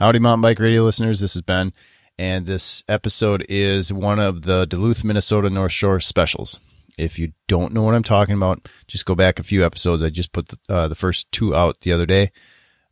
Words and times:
Howdy, 0.00 0.18
mountain 0.18 0.40
bike 0.40 0.58
radio 0.58 0.82
listeners. 0.82 1.20
This 1.20 1.36
is 1.36 1.42
Ben, 1.42 1.74
and 2.18 2.46
this 2.46 2.82
episode 2.88 3.44
is 3.50 3.92
one 3.92 4.18
of 4.18 4.40
the 4.40 4.64
Duluth, 4.64 5.04
Minnesota 5.04 5.50
North 5.50 5.72
Shore 5.72 6.00
specials. 6.00 6.58
If 6.96 7.18
you 7.18 7.34
don't 7.48 7.74
know 7.74 7.82
what 7.82 7.94
I'm 7.94 8.02
talking 8.02 8.34
about, 8.34 8.66
just 8.86 9.04
go 9.04 9.14
back 9.14 9.38
a 9.38 9.42
few 9.42 9.62
episodes. 9.62 10.02
I 10.02 10.08
just 10.08 10.32
put 10.32 10.48
the, 10.48 10.58
uh, 10.70 10.88
the 10.88 10.94
first 10.94 11.30
two 11.32 11.54
out 11.54 11.80
the 11.80 11.92
other 11.92 12.06
day. 12.06 12.32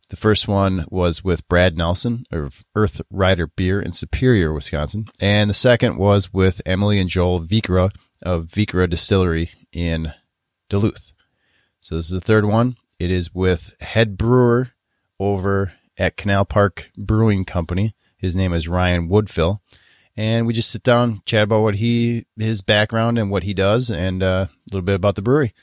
The 0.09 0.17
first 0.17 0.47
one 0.47 0.85
was 0.91 1.23
with 1.23 1.47
Brad 1.47 1.75
Nelson 1.75 2.25
of 2.31 2.63
Earth 2.75 3.01
Rider 3.09 3.47
Beer 3.47 3.81
in 3.81 3.91
Superior, 3.91 4.53
Wisconsin. 4.53 5.07
And 5.19 5.49
the 5.49 5.55
second 5.55 5.97
was 5.97 6.31
with 6.31 6.61
Emily 6.63 6.99
and 6.99 7.09
Joel 7.09 7.41
Vikre 7.41 7.89
of 8.21 8.45
Vikre 8.45 8.87
Distillery 8.87 9.49
in 9.71 10.13
Duluth. 10.69 11.11
So 11.81 11.95
this 11.95 12.05
is 12.05 12.11
the 12.11 12.21
third 12.21 12.45
one. 12.45 12.77
It 12.99 13.09
is 13.09 13.33
with 13.33 13.75
head 13.81 14.15
brewer 14.15 14.73
over 15.19 15.73
at 15.99 16.17
Canal 16.17 16.45
Park 16.45 16.91
Brewing 16.97 17.45
Company. 17.45 17.93
His 18.17 18.35
name 18.35 18.53
is 18.53 18.67
Ryan 18.67 19.09
Woodfill. 19.09 19.59
And 20.17 20.47
we 20.47 20.53
just 20.53 20.71
sit 20.71 20.83
down, 20.83 21.21
chat 21.25 21.43
about 21.43 21.61
what 21.61 21.75
he, 21.75 22.25
his 22.37 22.61
background 22.61 23.17
and 23.17 23.29
what 23.29 23.43
he 23.43 23.53
does, 23.53 23.89
and 23.91 24.23
uh, 24.23 24.47
a 24.49 24.69
little 24.71 24.81
bit 24.81 24.95
about 24.95 25.15
the 25.15 25.21
brewery. 25.21 25.53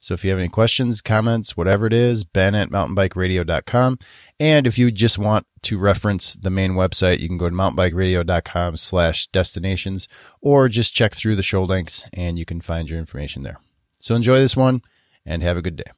So 0.00 0.14
if 0.14 0.24
you 0.24 0.30
have 0.30 0.38
any 0.38 0.48
questions, 0.48 1.02
comments, 1.02 1.56
whatever 1.58 1.86
it 1.86 1.92
is, 1.92 2.24
ben 2.24 2.54
at 2.54 2.70
mountainbikeradio.com. 2.70 3.98
And 4.38 4.66
if 4.66 4.78
you 4.78 4.90
just 4.90 5.18
want 5.18 5.46
to 5.64 5.78
reference 5.78 6.34
the 6.34 6.48
main 6.48 6.72
website, 6.72 7.20
you 7.20 7.28
can 7.28 7.36
go 7.36 7.50
to 7.50 7.54
mountainbikeradio.com 7.54 8.78
slash 8.78 9.26
destinations 9.26 10.08
or 10.40 10.70
just 10.70 10.94
check 10.94 11.14
through 11.14 11.36
the 11.36 11.42
show 11.42 11.62
links 11.62 12.08
and 12.14 12.38
you 12.38 12.46
can 12.46 12.62
find 12.62 12.88
your 12.88 12.98
information 12.98 13.42
there. 13.42 13.58
So 13.98 14.14
enjoy 14.14 14.38
this 14.38 14.56
one 14.56 14.80
and 15.26 15.42
have 15.42 15.58
a 15.58 15.62
good 15.62 15.76
day. 15.76 15.90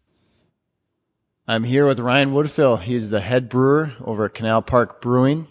I'm 1.47 1.65
here 1.65 1.87
with 1.87 1.99
Ryan 1.99 2.33
Woodfill. 2.33 2.81
He's 2.81 3.11
the 3.11 3.21
head 3.21 3.49
brewer 3.49 3.95
over 4.01 4.27
at 4.27 4.35
Canal 4.35 4.63
Park 4.63 5.01
Brewing. 5.01 5.49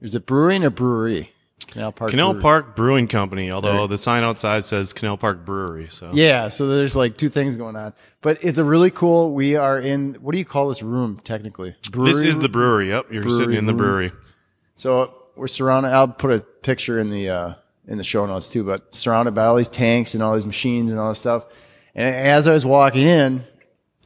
Is 0.00 0.14
it 0.14 0.26
brewing 0.26 0.62
or 0.62 0.70
brewery? 0.70 1.32
Canal 1.66 1.90
Park 1.90 2.10
Canal 2.10 2.34
Brewery. 2.34 2.42
Park 2.42 2.76
Brewing 2.76 3.08
Company, 3.08 3.50
although 3.50 3.80
right. 3.80 3.90
the 3.90 3.98
sign 3.98 4.22
outside 4.22 4.62
says 4.62 4.92
Canal 4.92 5.16
Park 5.16 5.44
Brewery. 5.44 5.88
So 5.90 6.10
Yeah, 6.12 6.50
so 6.50 6.68
there's 6.68 6.94
like 6.94 7.16
two 7.16 7.28
things 7.28 7.56
going 7.56 7.74
on. 7.74 7.94
But 8.20 8.44
it's 8.44 8.58
a 8.58 8.64
really 8.64 8.92
cool 8.92 9.32
we 9.32 9.56
are 9.56 9.78
in 9.78 10.14
what 10.14 10.32
do 10.32 10.38
you 10.38 10.44
call 10.44 10.68
this 10.68 10.82
room 10.82 11.20
technically? 11.24 11.74
Brewery 11.90 12.12
this 12.12 12.22
is 12.22 12.38
the 12.38 12.48
brewery. 12.48 12.90
Yep. 12.90 13.10
You're 13.10 13.22
brewery 13.22 13.38
sitting 13.38 13.56
in 13.56 13.66
the 13.66 13.72
brewery. 13.72 14.10
Room. 14.10 14.20
So 14.76 15.14
we're 15.34 15.48
surrounded 15.48 15.88
I'll 15.88 16.06
put 16.06 16.30
a 16.30 16.40
picture 16.40 17.00
in 17.00 17.10
the 17.10 17.30
uh 17.30 17.54
in 17.88 17.98
the 17.98 18.04
show 18.04 18.24
notes 18.24 18.48
too, 18.48 18.62
but 18.62 18.94
surrounded 18.94 19.34
by 19.34 19.46
all 19.46 19.56
these 19.56 19.68
tanks 19.68 20.14
and 20.14 20.22
all 20.22 20.34
these 20.34 20.46
machines 20.46 20.92
and 20.92 21.00
all 21.00 21.08
this 21.08 21.18
stuff. 21.18 21.44
And 21.96 22.14
as 22.14 22.46
I 22.46 22.52
was 22.52 22.64
walking 22.64 23.06
in, 23.06 23.44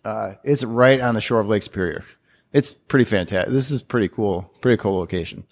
uh, 0.04 0.34
it's 0.44 0.64
right 0.64 1.00
on 1.00 1.14
the 1.14 1.20
shore 1.20 1.41
of 1.41 1.48
Lake 1.48 1.62
Superior. 1.62 2.04
It's 2.52 2.74
pretty 2.74 3.04
fantastic. 3.04 3.52
This 3.52 3.70
is 3.70 3.82
pretty 3.82 4.08
cool, 4.08 4.50
pretty 4.60 4.80
cool 4.80 4.96
location. 4.98 5.44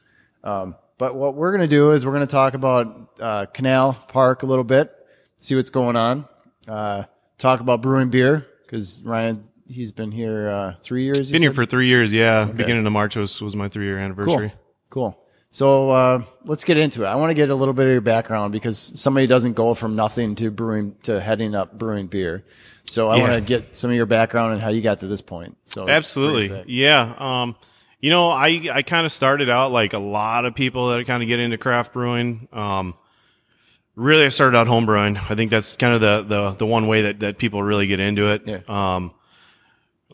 Um, 0.43 0.77
but 0.99 1.15
what 1.15 1.35
we're 1.35 1.51
going 1.51 1.69
to 1.69 1.75
do 1.75 1.93
is 1.93 2.07
we're 2.07 2.13
going 2.13 2.27
to 2.27 2.31
talk 2.31 2.55
about 2.55 3.11
uh, 3.21 3.47
Canal 3.47 3.93
Park 4.09 4.43
a 4.43 4.47
little 4.47 4.65
bit, 4.65 4.95
see 5.39 5.55
what's 5.55 5.71
going 5.71 5.97
on, 5.97 6.27
uh, 6.69 7.05
talk 7.39 7.61
about 7.61 7.83
brewing 7.83 8.09
beer 8.09 8.47
because 8.63 9.03
Ryan 9.05 9.49
he's 9.69 9.93
been 9.93 10.13
here 10.13 10.49
uh, 10.49 10.75
three 10.83 11.05
years. 11.05 11.31
Been 11.31 11.43
here 11.43 11.53
for 11.53 11.67
three 11.67 11.89
years, 11.89 12.13
yeah. 12.13 12.41
Okay. 12.41 12.53
Beginning 12.53 12.87
of 12.87 12.93
March 12.93 13.17
was 13.17 13.41
was 13.41 13.57
my 13.57 13.69
three 13.69 13.87
year 13.87 13.99
anniversary. 13.99 14.53
Cool. 14.91 15.13
cool. 15.13 15.26
So 15.57 15.89
uh, 15.89 16.23
let's 16.45 16.65
get 16.65 16.77
into 16.77 17.05
it. 17.05 17.07
I 17.07 17.15
want 17.15 17.31
to 17.31 17.35
get 17.35 17.49
a 17.49 17.55
little 17.55 17.73
bit 17.73 17.87
of 17.87 17.93
your 17.93 18.03
background 18.03 18.53
because 18.53 18.93
somebody 18.95 19.27
doesn't 19.27 19.55
go 19.55 19.73
from 19.73 19.97
nothing 19.97 20.35
to 20.35 20.51
brewing 20.51 20.97
to 21.05 21.19
heading 21.19 21.55
up 21.55 21.79
brewing 21.79 22.09
beer. 22.09 22.45
So 22.85 23.09
I 23.09 23.17
yeah. 23.17 23.23
want 23.23 23.35
to 23.37 23.41
get 23.41 23.75
some 23.75 23.89
of 23.89 23.97
your 23.97 24.05
background 24.05 24.53
and 24.53 24.61
how 24.61 24.69
you 24.69 24.83
got 24.83 25.01
to 25.01 25.07
this 25.07 25.23
point. 25.23 25.57
So 25.65 25.89
absolutely, 25.89 26.65
yeah. 26.67 27.15
Um, 27.19 27.57
you 28.01 28.11
know, 28.11 28.29
I 28.29 28.69
I 28.71 28.83
kind 28.83 29.07
of 29.07 29.13
started 29.13 29.49
out 29.49 29.73
like 29.73 29.95
a 29.95 29.99
lot 29.99 30.45
of 30.45 30.55
people 30.55 30.91
that 30.91 31.07
kind 31.07 31.23
of 31.23 31.27
get 31.27 31.41
into 31.41 31.57
craft 31.57 31.95
brewing. 31.95 32.49
Um, 32.53 32.95
really, 33.95 34.27
I 34.27 34.29
started 34.29 34.59
out 34.59 34.67
home 34.67 34.85
brewing. 34.85 35.17
I 35.17 35.37
think 35.37 35.51
that's 35.51 35.77
kind 35.77 35.95
of 35.95 36.03
the 36.03 36.23
the 36.35 36.51
the 36.51 36.67
one 36.67 36.87
way 36.87 37.01
that 37.01 37.21
that 37.21 37.39
people 37.39 37.63
really 37.63 37.87
get 37.87 37.99
into 37.99 38.31
it. 38.31 38.43
Yeah. 38.45 38.59
Um, 38.69 39.15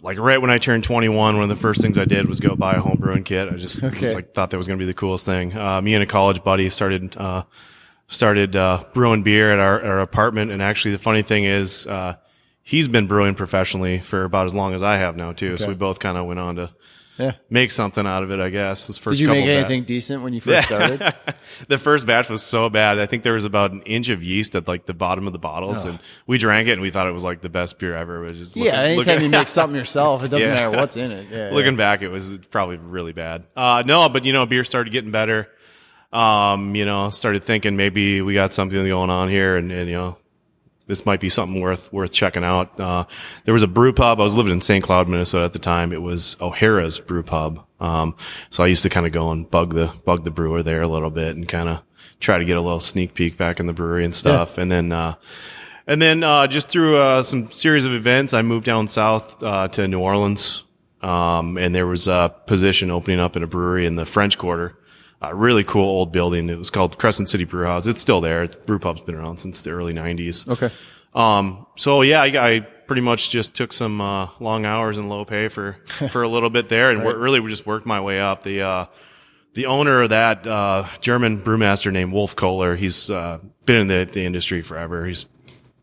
like 0.03 0.19
right 0.19 0.41
when 0.41 0.51
I 0.51 0.59
turned 0.59 0.85
21, 0.85 1.37
one 1.37 1.43
of 1.43 1.49
the 1.49 1.61
first 1.61 1.81
things 1.81 1.97
I 1.97 2.05
did 2.05 2.29
was 2.29 2.41
go 2.41 2.57
buy 2.57 2.75
a 2.75 2.81
home 2.81 2.99
brewing 2.99 3.23
kit. 3.23 3.49
I 3.49 3.57
just 3.57 3.83
okay. 3.83 4.07
was 4.07 4.15
like 4.15 4.35
thought 4.35 4.51
that 4.51 4.57
was 4.57 4.67
going 4.67 4.79
to 4.79 4.83
be 4.83 4.87
the 4.87 4.95
coolest 4.95 5.25
thing. 5.25 5.57
Uh, 5.57 5.81
me 5.81 5.95
and 5.95 6.03
a 6.03 6.07
college 6.07 6.43
buddy 6.43 6.69
started 6.71 7.17
uh, 7.17 7.45
started 8.09 8.57
uh, 8.57 8.83
brewing 8.93 9.23
beer 9.23 9.51
at 9.53 9.61
our, 9.61 9.83
our 9.83 10.01
apartment, 10.01 10.51
and 10.51 10.61
actually 10.61 10.93
the 10.93 10.99
funny 10.99 11.23
thing 11.23 11.45
is, 11.45 11.87
uh, 11.87 12.17
he's 12.63 12.89
been 12.89 13.07
brewing 13.07 13.35
professionally 13.35 14.01
for 14.01 14.25
about 14.25 14.47
as 14.47 14.55
long 14.55 14.75
as 14.75 14.83
I 14.83 14.97
have 14.97 15.17
now 15.17 15.33
too. 15.33 15.53
Okay. 15.53 15.63
So 15.63 15.69
we 15.69 15.75
both 15.75 16.01
kind 16.01 16.19
of 16.19 16.27
went 16.27 16.41
on 16.41 16.57
to 16.57 16.71
yeah. 17.19 17.33
make 17.51 17.71
something 17.71 18.07
out 18.07 18.23
of 18.23 18.31
it, 18.31 18.41
I 18.41 18.49
guess. 18.49 18.87
His 18.87 18.99
first 18.99 19.19
Did 19.19 19.21
you 19.21 19.29
make 19.29 19.47
anything 19.47 19.85
decent 19.85 20.23
when 20.23 20.33
you 20.33 20.41
first 20.43 20.69
started? 20.69 21.15
the 21.69 21.79
first 21.79 22.07
batch 22.07 22.29
was 22.29 22.43
so 22.43 22.69
bad. 22.69 22.99
I 22.99 23.07
think 23.07 23.23
there 23.23 23.35
was 23.35 23.45
about 23.45 23.73
an 23.73 23.83
inch 23.83 24.09
of 24.09 24.23
yeast 24.23 24.55
at 24.55 24.69
like 24.69 24.87
the 24.87 24.95
bottom 24.95 25.27
of 25.27 25.33
the 25.33 25.39
bottles, 25.39 25.85
oh. 25.85 25.91
and 25.91 25.99
we 26.27 26.39
drank 26.39 26.69
it 26.69 26.73
and 26.73 26.83
we 26.83 26.91
thought 26.91 27.07
it 27.07 27.13
was 27.13 27.25
like 27.25 27.41
the 27.41 27.49
best 27.49 27.79
beer 27.79 27.95
ever. 27.95 28.25
It 28.25 28.31
was 28.31 28.39
just 28.39 28.57
yeah. 28.57 28.65
Looking, 28.65 28.79
anytime 28.79 28.97
looking, 28.97 29.23
you 29.25 29.31
make 29.31 29.49
something 29.49 29.77
yourself, 29.77 30.25
it 30.25 30.29
doesn't 30.29 30.49
yeah. 30.49 30.55
matter 30.55 30.77
what's 30.77 30.97
in 30.97 31.11
it. 31.11 31.27
Yeah, 31.31 31.51
looking 31.53 31.73
yeah. 31.73 31.79
back, 31.79 32.03
it 32.03 32.09
was 32.09 32.39
probably 32.51 32.77
really 32.77 33.13
bad. 33.13 33.47
Uh, 33.57 33.83
no, 33.85 34.09
but 34.09 34.25
you 34.25 34.33
know, 34.33 34.47
beer 34.47 34.65
started 34.65 34.93
getting 34.93 35.11
better. 35.11 35.49
Um, 36.13 36.75
you 36.75 36.85
know, 36.85 37.09
started 37.09 37.43
thinking 37.43 37.77
maybe 37.77 38.21
we 38.21 38.35
got 38.35 38.53
something 38.53 38.87
going 38.87 39.11
on 39.11 39.31
here, 39.31 39.57
and, 39.57 39.73
and 39.73 39.89
you 39.89 39.97
know, 39.97 40.19
this 40.93 41.07
might 41.07 41.21
be 41.21 41.31
something 41.31 41.59
worth 41.59 41.91
worth 41.91 42.13
checking 42.13 42.45
out. 42.45 42.79
Uh, 42.79 43.07
there 43.47 43.55
was 43.55 43.63
a 43.63 43.67
brew 43.67 43.95
pub. 43.95 44.21
I 44.21 44.23
was 44.23 44.35
living 44.35 44.53
in 44.53 44.61
St. 44.61 44.85
Cloud, 44.85 45.09
Minnesota 45.09 45.47
at 45.47 45.55
the 45.55 45.59
time. 45.59 45.91
It 45.91 46.03
was 46.03 46.37
O'Hara's 46.39 46.99
Brew 46.99 47.23
Pub. 47.23 47.65
Um, 47.81 48.15
so 48.51 48.63
I 48.63 48.67
used 48.67 48.83
to 48.83 48.91
kind 48.91 49.07
of 49.07 49.13
go 49.13 49.31
and 49.31 49.51
bug 49.51 49.73
the 49.73 49.91
bug 50.05 50.25
the 50.25 50.31
brewer 50.31 50.63
there 50.63 50.83
a 50.83 50.87
little 50.87 51.09
bit 51.09 51.35
and 51.35 51.49
kind 51.49 51.71
of 51.71 51.81
try 52.21 52.37
to 52.37 52.45
get 52.45 52.59
a 52.59 52.61
little 52.61 52.79
sneak 52.79 53.15
peek 53.15 53.39
back 53.39 53.59
in 53.59 53.67
the 53.67 53.73
brewery 53.73 54.05
and 54.05 54.15
stuff. 54.15 54.55
Yeah. 54.57 54.63
And 54.65 54.71
then 54.71 54.93
uh, 54.93 55.15
and 55.87 56.03
then 56.03 56.23
uh, 56.23 56.47
just 56.47 56.69
through 56.69 56.99
uh, 56.99 57.23
some 57.23 57.51
series 57.51 57.87
of 57.87 57.95
events, 57.95 58.35
I 58.35 58.43
moved 58.43 58.67
down 58.67 58.87
south 58.87 59.43
uh, 59.43 59.69
to 59.69 59.89
New 59.89 60.01
Orleans. 60.01 60.65
Um, 61.01 61.57
and 61.57 61.75
there 61.75 61.87
was 61.87 62.07
a 62.07 62.33
position 62.47 62.91
opening 62.91 63.19
up 63.19 63.35
in 63.35 63.43
a 63.43 63.47
brewery 63.47 63.87
in 63.87 63.97
the 63.97 64.05
French 64.05 64.37
Quarter 64.37 64.77
a 65.23 65.35
really 65.35 65.65
cool 65.65 65.85
old 65.85 66.13
building. 66.13 66.51
It 66.51 66.59
was 66.59 66.71
called 66.71 66.99
Crescent 66.99 67.29
City 67.29 67.45
Brew 67.45 67.65
House. 67.65 67.87
It's 67.87 68.01
still 68.01 68.21
there. 68.21 68.47
Brew 68.47 68.79
pub's 68.79 69.01
been 69.03 69.15
around 69.15 69.39
since 69.39 69.61
the 69.61 69.71
early 69.71 69.95
'90s. 69.95 70.49
Okay. 70.49 70.71
Um. 71.15 71.67
So 71.77 72.03
yeah, 72.03 72.23
I, 72.23 72.27
I 72.55 72.61
pretty 72.61 73.03
much 73.03 73.31
just 73.31 73.55
took 73.55 73.73
some 73.73 74.01
uh, 74.01 74.29
long 74.41 74.67
hours 74.67 74.99
and 74.99 75.09
low 75.09 75.25
pay 75.25 75.49
for 75.49 75.75
for 76.11 76.23
a 76.23 76.29
little 76.29 76.51
bit 76.51 76.69
there, 76.69 76.91
and 76.91 77.03
right. 77.03 77.17
really 77.17 77.41
just 77.49 77.67
worked 77.67 77.87
my 77.87 78.01
way 78.01 78.21
up. 78.21 78.43
The 78.43 78.63
uh, 78.63 78.87
the 79.55 79.67
owner 79.67 80.03
of 80.03 80.11
that 80.11 80.47
uh, 80.47 80.87
German 81.01 81.43
brewmaster 81.43 81.93
named 81.93 82.13
Wolf 82.13 82.35
Kohler. 82.35 82.77
He's 82.77 83.11
uh, 83.11 83.39
been 83.67 83.77
in 83.77 83.87
the, 83.87 84.09
the 84.11 84.25
industry 84.25 84.63
forever. 84.63 85.07
He's 85.07 85.27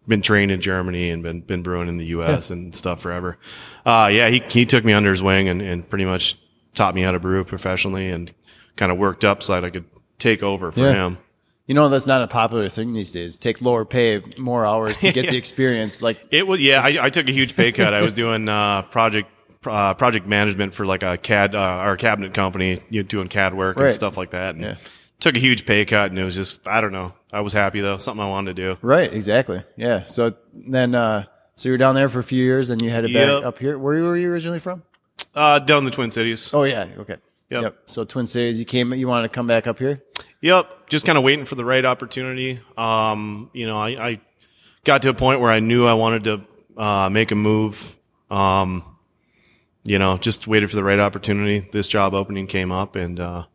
been 0.08 0.22
trained 0.22 0.52
in 0.52 0.60
Germany 0.60 1.12
and 1.12 1.24
been 1.24 1.42
been 1.42 1.64
brewing 1.64 1.88
in 1.88 1.98
the 1.98 2.08
U.S. 2.08 2.50
Yeah. 2.50 2.58
and 2.58 2.76
stuff 2.76 3.02
forever. 3.02 3.38
Uh, 3.86 4.10
yeah, 4.12 4.30
he 4.30 4.44
he 4.50 4.66
took 4.66 4.84
me 4.84 4.94
under 4.94 5.12
his 5.12 5.22
wing 5.22 5.48
and, 5.48 5.62
and 5.62 5.88
pretty 5.88 6.06
much 6.06 6.38
taught 6.74 6.96
me 6.96 7.02
how 7.02 7.12
to 7.12 7.20
brew 7.20 7.44
professionally 7.44 8.10
and 8.10 8.34
kind 8.80 8.92
of 8.94 8.98
worked 8.98 9.26
up 9.26 9.44
so 9.44 9.54
that 9.54 9.66
I 9.66 9.70
could 9.70 9.86
take 10.18 10.42
over 10.42 10.72
for 10.72 10.80
yeah. 10.80 10.94
him. 10.94 11.18
You 11.68 11.76
know, 11.76 11.90
that's 11.90 12.08
not 12.08 12.24
a 12.24 12.28
popular 12.28 12.70
thing 12.70 12.94
these 12.94 13.12
days. 13.12 13.38
Take 13.38 13.62
lower 13.62 13.86
pay, 13.86 14.24
more 14.40 14.66
hours 14.66 14.98
to 15.00 15.12
get 15.12 15.30
the 15.30 15.38
experience. 15.38 16.02
Like 16.02 16.26
it 16.32 16.48
was, 16.48 16.62
yeah, 16.62 16.82
I, 16.82 16.98
I, 17.04 17.10
took 17.12 17.28
a 17.28 17.32
huge 17.32 17.56
pay 17.56 17.72
cut. 17.72 17.94
I 17.94 18.02
was 18.02 18.14
doing, 18.24 18.50
uh, 18.50 18.84
project, 18.84 19.30
uh, 19.68 19.94
project 19.94 20.26
management 20.26 20.74
for 20.74 20.86
like 20.86 21.04
a 21.04 21.18
CAD, 21.18 21.54
uh, 21.54 21.60
our 21.60 21.98
cabinet 21.98 22.34
company, 22.34 22.80
you 22.90 23.04
know, 23.04 23.08
doing 23.08 23.28
CAD 23.28 23.54
work 23.54 23.78
right. 23.78 23.88
and 23.88 23.94
stuff 23.94 24.18
like 24.18 24.32
that. 24.32 24.56
And 24.56 24.64
yeah. 24.64 24.76
took 25.20 25.36
a 25.36 25.40
huge 25.40 25.66
pay 25.66 25.86
cut 25.86 26.10
and 26.10 26.18
it 26.18 26.24
was 26.24 26.36
just, 26.36 26.66
I 26.68 26.82
don't 26.82 26.94
know. 26.94 27.14
I 27.32 27.42
was 27.42 27.54
happy 27.54 27.82
though. 27.82 27.98
Something 27.98 28.24
I 28.24 28.30
wanted 28.30 28.56
to 28.56 28.62
do. 28.62 28.78
Right. 28.82 29.14
Exactly. 29.14 29.64
Yeah. 29.76 30.04
So 30.04 30.34
then, 30.56 30.96
uh, 30.96 31.26
so 31.56 31.70
you 31.70 31.74
were 31.74 31.78
down 31.78 31.94
there 31.94 32.10
for 32.10 32.20
a 32.20 32.24
few 32.24 32.44
years 32.44 32.72
and 32.72 32.82
you 32.82 32.90
headed 32.90 33.12
yep. 33.12 33.42
back 33.42 33.46
up 33.46 33.60
here. 33.60 33.78
Where 33.78 34.02
were 34.02 34.18
you 34.18 34.32
originally 34.32 34.60
from? 34.60 34.84
Uh, 35.36 35.60
down 35.60 35.80
in 35.80 35.86
the 35.86 35.92
Twin 35.92 36.10
Cities. 36.10 36.50
Oh 36.52 36.64
yeah. 36.64 36.88
Okay. 36.98 37.18
Yep. 37.50 37.64
yep. 37.64 37.78
So 37.88 38.06
Twin 38.06 38.28
Cities, 38.28 38.60
you 38.60 38.66
came, 38.66 38.94
you 38.94 39.08
wanted 39.08 39.30
to 39.30 39.34
come 39.34 39.48
back 39.48 39.66
up 39.66 39.80
here? 39.80 40.04
Yep. 40.42 40.90
Just 40.90 41.06
kind 41.06 41.18
of 41.18 41.24
waiting 41.24 41.46
for 41.46 41.56
the 41.56 41.66
right 41.66 41.84
opportunity. 41.84 42.60
Um, 42.78 43.50
you 43.54 43.66
know, 43.66 43.78
I, 43.78 43.90
I 43.90 44.22
got 44.84 45.02
to 45.02 45.10
a 45.10 45.14
point 45.14 45.42
where 45.42 45.52
I 45.52 45.60
knew 45.60 45.88
I 45.88 45.94
wanted 45.94 46.24
to, 46.26 46.82
uh, 46.82 47.10
make 47.10 47.32
a 47.32 47.36
move. 47.36 47.98
Um, 48.30 48.84
you 49.84 49.98
know, 49.98 50.18
just 50.18 50.48
waited 50.48 50.70
for 50.70 50.76
the 50.76 50.84
right 50.84 51.00
opportunity. 51.00 51.68
This 51.72 51.88
job 51.88 52.14
opening 52.14 52.46
came 52.46 52.72
up 52.72 52.96
and, 52.96 53.20
uh, 53.20 53.46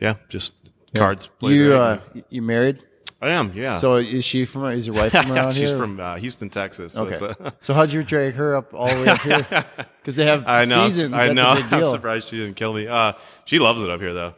yeah, 0.00 0.16
just 0.30 0.54
yeah. 0.92 0.98
cards. 0.98 1.28
You, 1.40 1.74
uh, 1.74 2.00
you 2.30 2.40
married? 2.40 2.82
I 3.20 3.30
am, 3.30 3.52
yeah. 3.54 3.74
So 3.74 3.96
is 3.96 4.24
she 4.24 4.44
from? 4.44 4.66
Is 4.66 4.86
your 4.86 4.96
wife 4.96 5.12
from 5.12 5.32
around 5.32 5.52
She's 5.52 5.70
here? 5.70 5.78
from 5.78 5.98
uh, 5.98 6.16
Houston, 6.16 6.50
Texas. 6.50 6.92
So 6.92 7.06
okay. 7.06 7.34
A... 7.40 7.52
so 7.60 7.72
how'd 7.72 7.90
you 7.90 8.02
drag 8.02 8.34
her 8.34 8.56
up 8.56 8.74
all 8.74 8.88
the 8.88 9.02
way 9.02 9.08
up 9.08 9.20
here? 9.20 9.64
Because 10.06 10.14
they 10.14 10.26
have 10.26 10.44
I 10.46 10.64
know, 10.66 10.86
seasons. 10.86 11.14
I 11.14 11.32
know. 11.32 11.48
I'm 11.48 11.84
surprised 11.84 12.28
she 12.28 12.36
didn't 12.36 12.54
kill 12.54 12.72
me. 12.72 12.86
Uh, 12.86 13.14
she 13.44 13.58
loves 13.58 13.82
it 13.82 13.90
up 13.90 13.98
here, 13.98 14.14
though. 14.14 14.34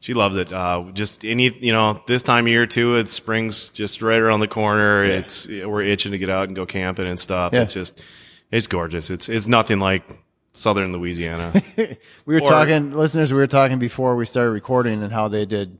She 0.00 0.12
loves 0.12 0.36
it. 0.36 0.52
Uh, 0.52 0.84
just 0.92 1.24
any, 1.24 1.50
you 1.58 1.72
know, 1.72 2.02
this 2.06 2.22
time 2.22 2.44
of 2.44 2.48
year 2.48 2.66
too. 2.66 2.96
It's 2.96 3.12
spring's 3.12 3.70
just 3.70 4.02
right 4.02 4.20
around 4.20 4.40
the 4.40 4.46
corner. 4.46 5.04
Yeah. 5.04 5.14
It's 5.14 5.48
we're 5.48 5.82
itching 5.82 6.12
to 6.12 6.18
get 6.18 6.28
out 6.28 6.48
and 6.48 6.54
go 6.54 6.66
camping 6.66 7.06
and 7.06 7.18
stuff. 7.18 7.54
Yeah. 7.54 7.62
It's 7.62 7.72
just, 7.72 8.02
it's 8.50 8.66
gorgeous. 8.66 9.08
It's 9.08 9.30
it's 9.30 9.46
nothing 9.46 9.78
like 9.78 10.04
southern 10.52 10.92
Louisiana. 10.92 11.52
we 11.76 11.96
were 12.26 12.36
Or- 12.36 12.46
talking, 12.46 12.92
listeners. 12.92 13.32
We 13.32 13.38
were 13.40 13.46
talking 13.46 13.78
before 13.78 14.16
we 14.16 14.26
started 14.26 14.50
recording, 14.50 15.02
and 15.02 15.12
how 15.12 15.28
they 15.28 15.46
did. 15.46 15.78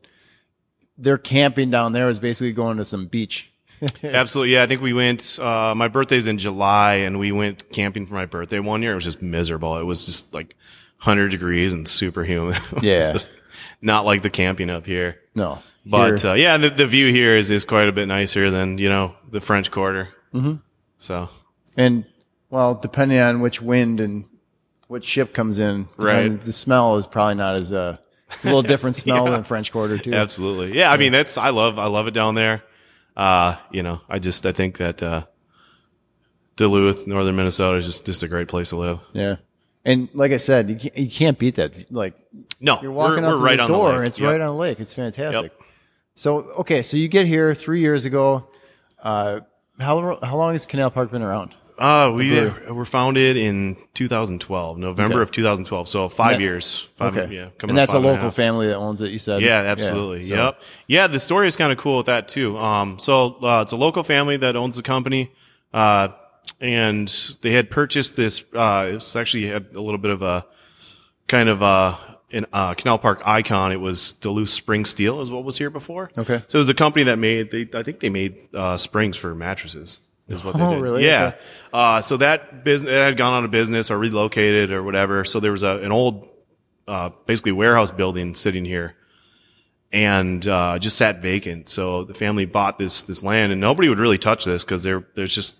Their 0.98 1.18
camping 1.18 1.70
down 1.70 1.92
there 1.92 2.06
was 2.06 2.18
basically 2.18 2.52
going 2.52 2.78
to 2.78 2.84
some 2.84 3.06
beach. 3.06 3.52
Absolutely. 4.02 4.54
Yeah. 4.54 4.62
I 4.62 4.66
think 4.66 4.80
we 4.80 4.92
went, 4.92 5.38
uh, 5.38 5.74
my 5.74 5.88
birthday's 5.88 6.26
in 6.26 6.38
July 6.38 6.94
and 6.94 7.18
we 7.18 7.32
went 7.32 7.70
camping 7.70 8.06
for 8.06 8.14
my 8.14 8.24
birthday 8.26 8.58
one 8.58 8.80
year. 8.82 8.92
It 8.92 8.96
was 8.96 9.04
just 9.04 9.20
miserable. 9.20 9.76
It 9.78 9.84
was 9.84 10.06
just 10.06 10.32
like 10.32 10.56
100 10.98 11.28
degrees 11.28 11.72
and 11.74 11.86
super 11.86 12.24
humid. 12.24 12.56
Yeah. 12.82 13.12
just 13.12 13.30
not 13.82 14.06
like 14.06 14.22
the 14.22 14.30
camping 14.30 14.70
up 14.70 14.86
here. 14.86 15.20
No, 15.34 15.62
But, 15.84 16.24
uh, 16.24 16.32
yeah, 16.32 16.56
the, 16.56 16.70
the 16.70 16.86
view 16.86 17.12
here 17.12 17.36
is, 17.36 17.50
is 17.50 17.66
quite 17.66 17.88
a 17.88 17.92
bit 17.92 18.08
nicer 18.08 18.48
than, 18.50 18.78
you 18.78 18.88
know, 18.88 19.14
the 19.30 19.40
French 19.42 19.70
Quarter. 19.70 20.08
Mm-hmm. 20.32 20.54
So, 20.98 21.28
and 21.76 22.06
well, 22.48 22.74
depending 22.74 23.18
on 23.18 23.40
which 23.40 23.60
wind 23.60 24.00
and 24.00 24.24
what 24.88 25.04
ship 25.04 25.34
comes 25.34 25.58
in, 25.58 25.88
Right. 25.98 26.40
The 26.40 26.52
smell 26.52 26.96
is 26.96 27.06
probably 27.06 27.34
not 27.34 27.56
as 27.56 27.72
uh, 27.74 27.98
it's 28.32 28.44
a 28.44 28.48
little 28.48 28.62
different 28.74 28.96
smell 28.96 29.24
Yeah. 29.26 29.30
than 29.32 29.44
French 29.44 29.70
Quarter 29.72 29.98
too. 29.98 30.14
absolutely. 30.14 30.76
Yeah. 30.78 30.90
I 30.90 30.96
mean, 30.96 31.12
that's, 31.12 31.36
I 31.38 31.50
love, 31.50 31.78
I 31.78 31.86
love 31.86 32.06
it 32.06 32.12
down 32.14 32.34
there. 32.34 32.62
Uh, 33.16 33.56
you 33.70 33.82
know, 33.82 34.00
I 34.08 34.18
just, 34.18 34.44
I 34.46 34.52
think 34.52 34.78
that, 34.78 35.02
uh, 35.02 35.24
Duluth, 36.56 37.06
northern 37.06 37.36
Minnesota 37.36 37.78
is 37.78 37.84
just, 37.86 38.06
just 38.06 38.22
a 38.22 38.28
great 38.28 38.48
place 38.48 38.70
to 38.70 38.76
live. 38.76 39.00
Yeah, 39.12 39.36
and 39.84 40.08
like 40.14 40.32
I 40.32 40.38
said, 40.38 40.70
you 40.70 40.76
can't, 40.76 40.96
you 40.98 41.10
can't 41.10 41.38
beat 41.38 41.56
that. 41.56 41.92
Like 41.92 42.14
No, 42.60 42.80
you're 42.80 42.90
walking 42.92 43.24
we're, 43.24 43.34
up 43.34 43.38
we're 43.40 43.44
right 43.44 43.56
the 43.58 43.64
on 43.64 43.68
door, 43.70 43.92
the 43.98 44.06
it's 44.06 44.18
Yep. 44.18 44.26
right 44.30 44.40
on 44.40 44.46
the 44.48 44.54
lake. 44.54 44.80
It's 44.80 44.94
fantastic. 44.94 45.52
Yep. 45.58 45.66
So 46.14 46.38
okay, 46.60 46.80
so 46.80 46.96
you 46.96 47.08
get 47.08 47.26
here 47.26 47.54
three 47.54 47.80
years 47.80 48.06
ago. 48.06 48.48
Uh, 49.02 49.40
how 49.78 50.18
how 50.22 50.36
long 50.36 50.52
has 50.52 50.64
Canal 50.64 50.90
Park 50.90 51.10
been 51.10 51.22
around? 51.22 51.54
Uh, 51.78 52.10
we 52.14 52.40
were 52.70 52.84
founded 52.86 53.36
in 53.36 53.76
2012, 53.94 54.78
November 54.78 55.16
Okay. 55.16 55.22
of 55.22 55.30
2012. 55.30 55.88
So 55.88 56.08
five 56.08 56.34
That- 56.36 56.40
years. 56.40 56.86
Five, 56.96 57.16
Okay, 57.16 57.34
Yeah. 57.34 57.48
coming 57.58 57.70
and 57.72 57.78
that's 57.78 57.92
a 57.92 57.98
local 57.98 58.24
half. 58.24 58.34
family 58.34 58.66
that 58.68 58.76
owns 58.76 59.02
it. 59.02 59.10
You 59.10 59.18
said, 59.18 59.42
Yeah, 59.42 59.60
absolutely. 59.60 60.22
so- 60.22 60.34
Yep. 60.34 60.62
Yeah, 60.86 61.06
the 61.06 61.20
story 61.20 61.48
is 61.48 61.56
kind 61.56 61.72
of 61.72 61.78
cool 61.78 61.98
with 61.98 62.06
that 62.06 62.28
too. 62.28 62.58
Um, 62.58 62.98
so 62.98 63.36
uh, 63.42 63.60
it's 63.62 63.72
a 63.72 63.76
local 63.76 64.02
family 64.04 64.36
that 64.38 64.56
owns 64.56 64.76
the 64.76 64.82
company, 64.82 65.30
uh, 65.74 66.08
and 66.60 67.12
they 67.42 67.50
had 67.52 67.70
purchased 67.70 68.16
this. 68.16 68.42
Uh, 68.54 68.92
it's 68.94 69.14
actually 69.14 69.46
had 69.48 69.66
a 69.74 69.80
little 69.80 69.98
bit 69.98 70.10
of 70.10 70.22
a 70.22 70.46
kind 71.28 71.48
of 71.48 71.62
uh 71.62 71.94
an 72.32 72.44
uh, 72.52 72.74
Canal 72.74 72.98
Park 72.98 73.22
icon. 73.24 73.70
It 73.70 73.80
was 73.80 74.14
Duluth 74.14 74.48
Spring 74.48 74.84
Steel, 74.84 75.20
is 75.20 75.30
what 75.30 75.44
was 75.44 75.58
here 75.58 75.70
before. 75.70 76.10
Okay. 76.18 76.42
So 76.48 76.58
it 76.58 76.60
was 76.60 76.68
a 76.68 76.74
company 76.74 77.04
that 77.04 77.18
made. 77.18 77.50
They, 77.52 77.68
I 77.78 77.82
think 77.84 78.00
they 78.00 78.08
made 78.08 78.48
uh, 78.52 78.76
springs 78.78 79.16
for 79.16 79.32
mattresses. 79.34 79.98
Is 80.28 80.42
what 80.42 80.56
they 80.56 80.62
Oh, 80.62 80.74
did. 80.74 80.82
really? 80.82 81.04
Yeah. 81.04 81.26
Okay. 81.28 81.36
Uh, 81.72 82.00
so 82.00 82.16
that 82.16 82.64
business 82.64 82.90
it 82.92 82.94
had 82.96 83.16
gone 83.16 83.34
out 83.34 83.44
of 83.44 83.50
business 83.50 83.90
or 83.90 83.98
relocated 83.98 84.72
or 84.72 84.82
whatever. 84.82 85.24
So 85.24 85.38
there 85.40 85.52
was 85.52 85.62
a, 85.62 85.78
an 85.78 85.92
old, 85.92 86.28
uh, 86.88 87.10
basically 87.26 87.52
warehouse 87.52 87.90
building 87.92 88.34
sitting 88.34 88.64
here 88.64 88.94
and, 89.92 90.46
uh, 90.46 90.78
just 90.80 90.96
sat 90.96 91.22
vacant. 91.22 91.68
So 91.68 92.04
the 92.04 92.14
family 92.14 92.44
bought 92.44 92.76
this, 92.78 93.04
this 93.04 93.22
land 93.22 93.52
and 93.52 93.60
nobody 93.60 93.88
would 93.88 93.98
really 94.00 94.18
touch 94.18 94.44
this 94.44 94.64
because 94.64 94.82
there, 94.82 95.06
there's 95.14 95.34
just 95.34 95.54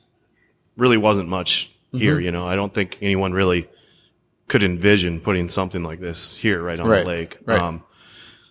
really 0.77 0.97
wasn't 0.97 1.29
much 1.29 1.71
Mm-hmm. 1.93 1.99
here. 1.99 2.19
You 2.19 2.33
know, 2.33 2.49
I 2.49 2.57
don't 2.57 2.75
think 2.75 2.99
anyone 3.01 3.33
really 3.33 3.69
could 4.49 4.65
envision 4.65 5.21
putting 5.21 5.49
something 5.49 5.85
like 5.85 6.01
this 6.01 6.37
here 6.37 6.61
right 6.61 6.79
on 6.81 6.89
Right. 6.89 7.03
the 7.05 7.07
lake. 7.09 7.39
Right. 7.47 7.63
Um, 7.63 7.85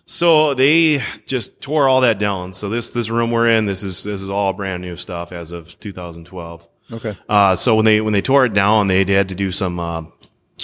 so 0.06 0.54
they 0.54 1.02
just 1.26 1.60
tore 1.60 1.88
all 1.88 2.00
that 2.02 2.18
down. 2.18 2.54
So 2.54 2.68
this, 2.68 2.90
this 2.90 3.10
room 3.10 3.30
we're 3.30 3.48
in, 3.48 3.64
this 3.66 3.82
is, 3.82 4.02
this 4.04 4.22
is 4.22 4.30
all 4.30 4.52
brand 4.52 4.82
new 4.82 4.96
stuff 4.96 5.32
as 5.32 5.50
of 5.50 5.78
2012. 5.80 6.66
Okay. 6.92 7.16
Uh, 7.28 7.56
so 7.56 7.74
when 7.74 7.84
they 7.84 8.00
when 8.00 8.12
they 8.12 8.22
tore 8.22 8.44
it 8.44 8.54
down, 8.54 8.86
they 8.86 9.04
had 9.04 9.28
to 9.30 9.34
do 9.34 9.50
some 9.50 9.80
uh, 9.80 10.04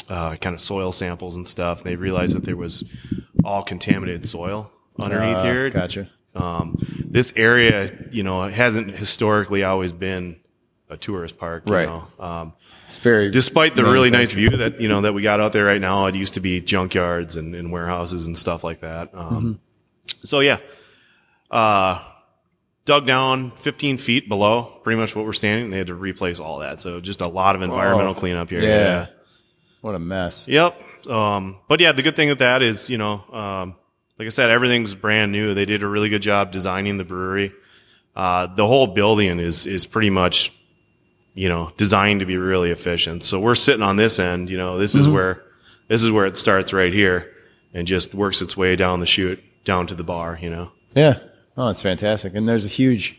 uh, 0.08 0.36
kind 0.36 0.54
of 0.54 0.60
soil 0.60 0.92
samples 0.92 1.34
and 1.34 1.48
stuff. 1.48 1.82
They 1.82 1.96
realized 1.96 2.36
that 2.36 2.44
there 2.44 2.56
was 2.56 2.84
all 3.44 3.64
contaminated 3.64 4.24
soil 4.24 4.70
underneath 5.02 5.38
Uh, 5.38 5.42
here. 5.42 5.70
Gotcha. 5.70 6.08
Um, 6.36 6.78
this 7.04 7.32
area, 7.34 7.92
you 8.12 8.22
know, 8.22 8.48
hasn't 8.48 8.92
historically 8.92 9.64
always 9.64 9.92
been 9.92 10.36
a 10.92 10.96
tourist 10.96 11.38
park. 11.38 11.64
You 11.66 11.72
Right. 11.74 11.88
Know? 11.88 12.06
Um, 12.20 12.52
It's 12.86 12.98
very 12.98 13.30
despite 13.30 13.74
the 13.76 13.84
really 13.84 14.10
nice 14.10 14.32
view 14.32 14.50
that 14.50 14.80
you 14.80 14.88
know 14.88 15.00
that 15.02 15.12
we 15.14 15.22
got 15.22 15.40
out 15.40 15.52
there 15.52 15.64
right 15.64 15.80
now, 15.80 16.06
it 16.06 16.14
used 16.14 16.34
to 16.34 16.40
be 16.40 16.60
junkyards 16.60 17.36
and, 17.36 17.54
and 17.54 17.72
warehouses 17.72 18.26
and 18.26 18.36
stuff 18.36 18.62
like 18.64 18.80
that. 18.80 19.10
Um, 19.14 19.60
So 20.24 20.40
yeah, 20.40 20.58
uh, 21.50 22.00
dug 22.84 23.06
down 23.06 23.52
15 23.52 23.98
feet 23.98 24.28
below 24.28 24.80
pretty 24.82 25.00
much 25.00 25.14
what 25.14 25.24
we're 25.24 25.32
standing. 25.32 25.70
They 25.70 25.78
had 25.78 25.86
to 25.88 25.94
replace 25.94 26.40
all 26.40 26.58
that. 26.60 26.80
So 26.80 27.00
just 27.00 27.20
a 27.20 27.28
lot 27.28 27.54
of 27.56 27.62
environmental 27.62 28.14
cleanup 28.14 28.50
here. 28.50 28.60
Yeah. 28.60 29.06
What 29.80 29.94
a 29.94 29.98
mess. 29.98 30.46
Yep. 30.48 31.08
Um, 31.08 31.58
but 31.68 31.80
yeah, 31.80 31.92
the 31.92 32.02
good 32.02 32.14
thing 32.14 32.28
with 32.28 32.38
that 32.38 32.62
is, 32.62 32.88
you 32.88 32.98
know, 32.98 33.24
um, 33.32 33.74
like 34.18 34.26
I 34.26 34.30
said, 34.30 34.50
everything's 34.50 34.94
brand 34.94 35.32
new. 35.32 35.54
They 35.54 35.64
did 35.64 35.82
a 35.82 35.88
really 35.88 36.08
good 36.08 36.22
job 36.22 36.52
designing 36.52 36.96
the 36.98 37.04
brewery. 37.04 37.52
Uh, 38.14 38.46
the 38.54 38.66
whole 38.66 38.86
building 38.88 39.40
is, 39.40 39.66
is 39.66 39.86
pretty 39.86 40.10
much, 40.10 40.52
you 41.34 41.48
know, 41.48 41.72
designed 41.76 42.20
to 42.20 42.26
be 42.26 42.36
really 42.36 42.70
efficient. 42.70 43.24
So 43.24 43.40
we're 43.40 43.54
sitting 43.54 43.82
on 43.82 43.96
this 43.96 44.18
end, 44.18 44.50
you 44.50 44.58
know, 44.58 44.78
this 44.78 44.94
is 44.94 45.08
where, 45.08 45.42
this 45.88 46.04
is 46.04 46.10
where 46.10 46.26
it 46.26 46.36
starts 46.36 46.72
right 46.72 46.92
here 46.92 47.32
and 47.72 47.86
just 47.86 48.14
works 48.14 48.42
its 48.42 48.56
way 48.56 48.76
down 48.76 49.00
the 49.00 49.06
chute, 49.06 49.42
down 49.64 49.86
to 49.86 49.94
the 49.94 50.04
bar, 50.04 50.38
you 50.40 50.50
know. 50.50 50.70
Yeah. 50.94 51.18
Oh, 51.56 51.68
it's 51.68 51.82
fantastic. 51.82 52.34
And 52.34 52.48
there's 52.48 52.66
a 52.66 52.68
huge, 52.68 53.18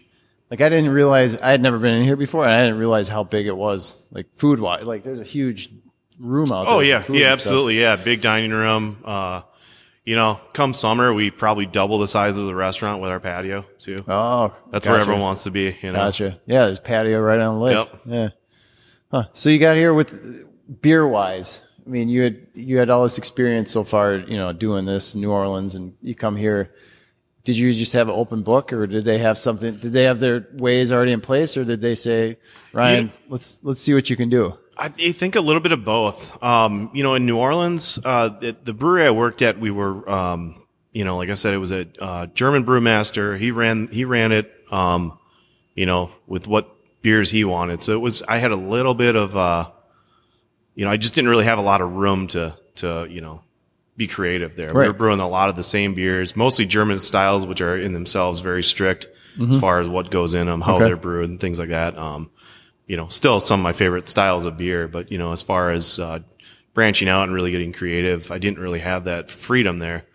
like, 0.52 0.62
I 0.62 0.70
didn't 0.70 0.92
realize, 0.92 1.40
I 1.42 1.52
had 1.52 1.62
never 1.62 1.80
been 1.80 1.96
in 1.96 2.04
here 2.04 2.16
before, 2.16 2.44
and 2.44 2.54
I 2.54 2.64
didn't 2.64 2.80
realize 2.80 3.08
how 3.08 3.24
big 3.24 3.48
it 3.48 3.58
was, 3.58 4.06
like, 4.12 4.28
food 4.36 4.60
wise. 4.60 4.84
Like, 4.84 5.04
there's 5.04 5.20
a 5.20 5.24
huge 5.24 5.70
room 6.20 6.52
out 6.52 6.66
there. 6.66 6.74
Oh 6.74 6.80
yeah, 6.80 6.88
yeah, 6.88 6.96
and 6.98 7.06
stuff. 7.06 7.22
absolutely, 7.24 7.80
yeah. 7.80 7.96
Big 7.96 8.22
dining 8.22 8.52
room. 8.52 8.98
Uh, 9.04 9.42
you 10.06 10.16
know, 10.16 10.40
come 10.54 10.74
summer, 10.74 11.14
we 11.14 11.32
probably 11.32 11.66
double 11.66 12.00
the 12.00 12.08
size 12.08 12.38
of 12.38 12.46
the 12.46 12.56
restaurant 12.56 13.02
with 13.02 13.10
our 13.10 13.20
patio 13.20 13.66
too. 13.80 13.96
Oh, 14.08 14.54
That's 14.72 14.86
gotcha. 14.86 14.92
where 14.92 15.02
everyone 15.02 15.22
wants 15.22 15.44
to 15.44 15.52
be. 15.52 15.78
You 15.82 15.92
know, 15.92 16.00
Gotcha. 16.00 16.40
Yeah, 16.46 16.66
there's 16.66 16.80
patio 16.80 17.20
right 17.22 17.40
on 17.40 17.56
the 17.56 17.62
lake. 17.62 17.78
Yep. 17.78 18.02
Yeah. 18.06 18.30
Huh. 19.12 19.24
So 19.34 19.50
you 19.50 19.60
got 19.60 19.78
here 19.78 19.94
with 19.94 20.46
beer 20.82 21.08
wise. 21.08 21.62
I 21.86 21.90
mean, 21.90 22.10
you 22.10 22.24
had 22.24 22.48
you 22.54 22.78
had 22.78 22.90
all 22.90 23.04
this 23.04 23.18
experience 23.18 23.72
so 23.72 23.84
far, 23.84 24.16
you 24.16 24.38
know, 24.38 24.54
doing 24.54 24.86
this 24.86 25.16
in 25.16 25.22
New 25.22 25.32
Orleans, 25.32 25.76
and 25.76 25.96
you 26.02 26.16
come 26.16 26.36
here. 26.36 26.74
Did 27.44 27.58
you 27.58 27.74
just 27.74 27.94
have 27.94 28.08
an 28.08 28.16
open 28.16 28.42
book, 28.42 28.72
or 28.72 28.88
did 28.88 29.04
they 29.04 29.18
have 29.18 29.38
something? 29.38 29.76
Did 29.78 29.92
they 29.92 30.04
have 30.06 30.22
their 30.22 30.48
ways 30.54 30.94
already 30.94 31.12
in 31.12 31.20
place, 31.20 31.58
or 31.58 31.66
did 31.66 31.82
they 31.82 31.96
say, 31.96 32.38
Ryan, 32.72 33.12
let's 33.28 33.60
let's 33.64 33.82
see 33.82 33.94
what 33.94 34.10
you 34.10 34.16
can 34.16 34.30
do? 34.30 34.58
I, 34.78 34.94
I 34.98 35.12
think 35.12 35.36
a 35.36 35.42
little 35.42 35.60
bit 35.60 35.72
of 35.72 35.84
both. 35.84 36.42
Um, 36.42 36.90
you 36.94 37.04
know, 37.04 37.16
in 37.16 37.26
New 37.26 37.38
Orleans, 37.38 38.00
uh, 38.04 38.30
the, 38.30 38.56
the 38.64 38.74
brewery 38.74 39.06
I 39.06 39.12
worked 39.12 39.42
at, 39.42 39.60
we 39.60 39.72
were, 39.72 40.10
um, 40.10 40.64
you 40.92 41.04
know, 41.04 41.18
like 41.18 41.30
I 41.30 41.36
said, 41.36 41.54
it 41.54 41.58
was 41.58 41.72
a 41.72 41.86
uh, 42.00 42.26
German 42.28 42.66
brewmaster. 42.66 43.38
He 43.38 43.52
ran 43.52 43.88
he 43.88 44.06
ran 44.06 44.32
it, 44.32 44.52
um, 44.72 45.20
you 45.76 45.86
know, 45.86 46.12
with 46.28 46.48
what 46.48 46.74
beers 47.02 47.30
he 47.30 47.44
wanted. 47.44 47.84
So 47.84 47.94
it 47.94 48.00
was. 48.00 48.24
I 48.24 48.38
had 48.38 48.52
a 48.52 48.56
little 48.56 48.94
bit 48.94 49.16
of, 49.16 49.36
uh, 49.36 49.70
you 50.76 50.86
know, 50.86 50.92
I 50.92 50.98
just 50.98 51.14
didn't 51.14 51.30
really 51.30 51.46
have 51.46 51.60
a 51.60 51.64
lot 51.64 51.82
of 51.82 51.92
room 51.92 52.28
to 52.28 52.56
to 52.76 53.06
you 53.10 53.22
know 53.22 53.42
be 53.96 54.08
creative 54.08 54.56
there. 54.56 54.74
We 54.74 54.80
Right. 54.82 54.88
were 54.88 54.94
brewing 54.94 55.20
a 55.20 55.28
lot 55.30 55.50
of 55.50 55.56
the 55.56 55.64
same 55.64 55.94
beers, 55.94 56.36
mostly 56.36 56.66
German 56.66 57.00
styles, 57.00 57.46
which 57.46 57.62
are 57.62 57.78
in 57.78 57.94
themselves 57.94 58.40
very 58.40 58.64
strict 58.64 59.08
as 59.40 59.60
far 59.60 59.80
as 59.80 59.88
what 59.88 60.12
goes 60.12 60.34
in 60.34 60.46
them, 60.48 60.62
how 60.62 60.76
Okay. 60.76 60.86
they're 60.86 60.96
brewed, 60.96 61.30
and 61.30 61.40
things 61.40 61.58
like 61.60 61.70
that. 61.70 61.98
Um, 61.98 62.30
you 62.88 62.98
know, 62.98 63.08
still 63.08 63.40
some 63.40 63.60
of 63.60 63.64
my 63.64 63.74
favorite 63.74 64.08
styles 64.10 64.46
of 64.46 64.58
beer, 64.58 64.88
but 64.88 65.12
you 65.12 65.18
know, 65.18 65.32
as 65.32 65.42
far 65.42 65.72
as 65.72 66.00
uh, 66.00 66.20
branching 66.74 67.08
out 67.10 67.24
and 67.24 67.34
really 67.34 67.52
getting 67.52 67.72
creative, 67.72 68.30
I 68.32 68.38
didn't 68.40 68.60
really 68.60 68.80
have 68.80 69.06
that 69.06 69.30
freedom 69.32 69.80
there. 69.80 70.06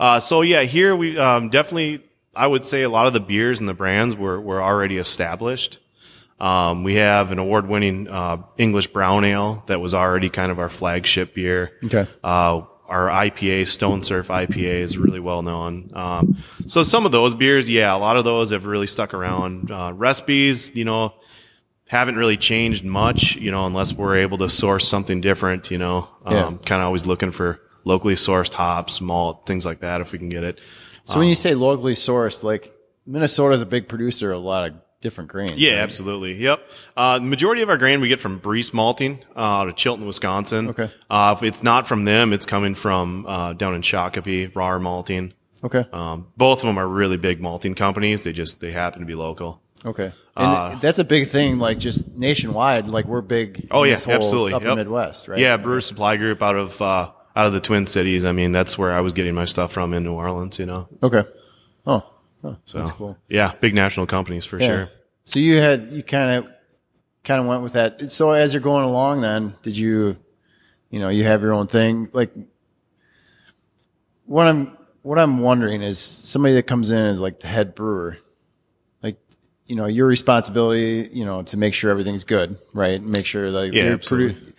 Uh, 0.00 0.20
so 0.20 0.42
yeah, 0.42 0.62
here 0.62 0.94
we 0.96 1.16
um, 1.18 1.50
definitely, 1.50 2.02
I 2.34 2.46
would 2.46 2.64
say 2.64 2.82
a 2.82 2.88
lot 2.88 3.06
of 3.06 3.12
the 3.12 3.20
beers 3.20 3.60
and 3.60 3.68
the 3.68 3.74
brands 3.74 4.16
were 4.16 4.40
were 4.40 4.62
already 4.62 4.96
established. 4.98 5.78
Um, 6.40 6.82
we 6.82 6.96
have 6.96 7.30
an 7.30 7.38
award-winning 7.38 8.08
uh, 8.08 8.38
English 8.58 8.88
brown 8.88 9.24
ale 9.24 9.62
that 9.68 9.80
was 9.80 9.94
already 9.94 10.30
kind 10.30 10.50
of 10.50 10.58
our 10.58 10.68
flagship 10.68 11.34
beer. 11.34 11.72
Okay. 11.84 12.06
Uh, 12.24 12.62
our 12.88 13.08
IPA, 13.08 13.66
Stone 13.66 14.02
Surf 14.02 14.28
IPA, 14.28 14.82
is 14.82 14.98
really 14.98 15.20
well 15.20 15.42
known. 15.42 15.90
Um, 15.94 16.38
so 16.66 16.82
some 16.82 17.06
of 17.06 17.12
those 17.12 17.34
beers, 17.34 17.68
yeah, 17.68 17.94
a 17.94 17.98
lot 17.98 18.16
of 18.16 18.24
those 18.24 18.50
have 18.50 18.66
really 18.66 18.86
stuck 18.86 19.14
around. 19.14 19.70
Uh, 19.70 19.92
recipes, 19.94 20.74
you 20.74 20.84
know, 20.84 21.14
haven't 21.86 22.16
really 22.16 22.36
changed 22.36 22.84
much, 22.84 23.36
you 23.36 23.50
know, 23.50 23.66
unless 23.66 23.92
we're 23.92 24.16
able 24.16 24.38
to 24.38 24.48
source 24.48 24.88
something 24.88 25.20
different, 25.20 25.70
you 25.70 25.78
know. 25.78 26.08
Yeah. 26.28 26.46
Um, 26.46 26.58
kind 26.58 26.82
of 26.82 26.86
always 26.86 27.06
looking 27.06 27.32
for 27.32 27.60
locally 27.84 28.14
sourced 28.14 28.52
hops, 28.52 29.00
malt, 29.00 29.46
things 29.46 29.64
like 29.64 29.80
that 29.80 30.00
if 30.00 30.12
we 30.12 30.18
can 30.18 30.28
get 30.28 30.44
it. 30.44 30.60
So 31.04 31.18
when 31.18 31.28
you 31.28 31.34
say 31.34 31.54
locally 31.54 31.94
sourced, 31.94 32.42
like 32.42 32.74
Minnesota 33.06 33.54
is 33.54 33.60
a 33.60 33.66
big 33.66 33.88
producer 33.88 34.32
of 34.32 34.42
a 34.42 34.46
lot 34.46 34.70
of 34.70 34.76
different 35.04 35.30
grains. 35.30 35.52
Yeah, 35.54 35.74
right? 35.74 35.78
absolutely. 35.80 36.34
Yep. 36.34 36.68
Uh, 36.96 37.18
the 37.20 37.24
majority 37.26 37.62
of 37.62 37.68
our 37.70 37.76
grain 37.78 38.00
we 38.00 38.08
get 38.08 38.18
from 38.18 38.40
Briess 38.40 38.72
Malting 38.74 39.20
uh, 39.36 39.38
out 39.40 39.68
of 39.68 39.76
Chilton, 39.76 40.06
Wisconsin. 40.06 40.70
Okay. 40.70 40.90
Uh, 41.08 41.34
if 41.36 41.44
it's 41.44 41.62
not 41.62 41.86
from 41.86 42.04
them, 42.04 42.32
it's 42.32 42.46
coming 42.46 42.74
from 42.74 43.24
uh, 43.26 43.52
down 43.52 43.74
in 43.76 43.82
Shakopee, 43.82 44.50
Rahr 44.52 44.80
Malting. 44.80 45.32
Okay. 45.62 45.84
Um, 45.92 46.26
both 46.36 46.58
of 46.58 46.64
them 46.66 46.78
are 46.78 46.88
really 46.88 47.16
big 47.16 47.40
malting 47.40 47.74
companies. 47.76 48.24
They 48.24 48.32
just 48.32 48.58
they 48.60 48.72
happen 48.72 49.00
to 49.00 49.06
be 49.06 49.14
local. 49.14 49.60
Okay. 49.84 50.12
And 50.36 50.46
Uh, 50.52 50.74
that's 50.80 50.98
a 50.98 51.04
big 51.04 51.28
thing, 51.28 51.58
like 51.58 51.78
just 51.78 52.08
nationwide. 52.16 52.88
Like 52.88 53.04
we're 53.04 53.20
big. 53.20 53.68
Oh 53.70 53.84
yeah, 53.84 53.96
whole 53.96 54.14
absolutely. 54.14 54.54
Upper 54.54 54.68
Yep. 54.68 54.76
Midwest, 54.78 55.28
right? 55.28 55.38
Yeah, 55.38 55.56
Brewer 55.58 55.80
Supply 55.80 56.16
Group 56.16 56.42
out 56.42 56.56
of 56.56 56.80
uh, 56.82 57.10
out 57.36 57.46
of 57.46 57.52
the 57.52 57.60
Twin 57.60 57.86
Cities. 57.86 58.24
I 58.24 58.32
mean, 58.32 58.50
that's 58.52 58.76
where 58.78 58.92
I 58.92 59.00
was 59.00 59.12
getting 59.12 59.34
my 59.34 59.44
stuff 59.44 59.72
from 59.72 59.92
in 59.94 60.02
New 60.02 60.12
Orleans. 60.14 60.58
You 60.58 60.66
know, 60.66 60.88
Okay. 61.02 61.24
Oh, 61.86 62.02
oh 62.44 62.56
so 62.64 62.78
that's 62.78 62.92
cool. 62.92 63.16
Yeah, 63.28 63.52
big 63.60 63.74
national 63.74 64.06
companies 64.06 64.44
for 64.44 64.58
Yeah. 64.60 64.66
sure. 64.66 64.90
So 65.24 65.38
you 65.40 65.56
had 65.56 65.92
you 65.92 66.02
kind 66.02 66.30
of 66.30 66.46
kind 67.24 67.40
of 67.40 67.46
went 67.46 67.62
with 67.62 67.72
that. 67.72 68.10
So 68.10 68.32
as 68.32 68.52
you're 68.52 68.60
going 68.60 68.84
along, 68.84 69.22
then 69.22 69.54
did 69.62 69.76
you, 69.76 70.16
you 70.90 71.00
know, 71.00 71.08
you 71.08 71.24
have 71.24 71.40
your 71.42 71.54
own 71.54 71.66
thing. 71.66 72.08
Like 72.12 72.30
what 74.26 74.46
I'm 74.46 74.76
what 75.02 75.18
I'm 75.18 75.38
wondering 75.38 75.82
is 75.82 75.98
somebody 75.98 76.54
that 76.54 76.64
comes 76.66 76.90
in 76.90 76.98
as 77.02 77.20
like 77.20 77.40
the 77.40 77.46
head 77.48 77.74
brewer, 77.74 78.18
like 79.02 79.16
you 79.66 79.76
know 79.76 79.86
your 79.86 80.06
responsibility, 80.06 81.08
you 81.12 81.24
know, 81.24 81.42
to 81.42 81.56
make 81.56 81.74
sure 81.74 81.90
everything's 81.90 82.24
good, 82.24 82.58
right? 82.72 83.02
Make 83.02 83.26
sure 83.26 83.50
like 83.50 83.72
Yeah, 83.72 83.84
you're 83.84 83.92
absolutely. 83.94 84.34
but 84.40 84.54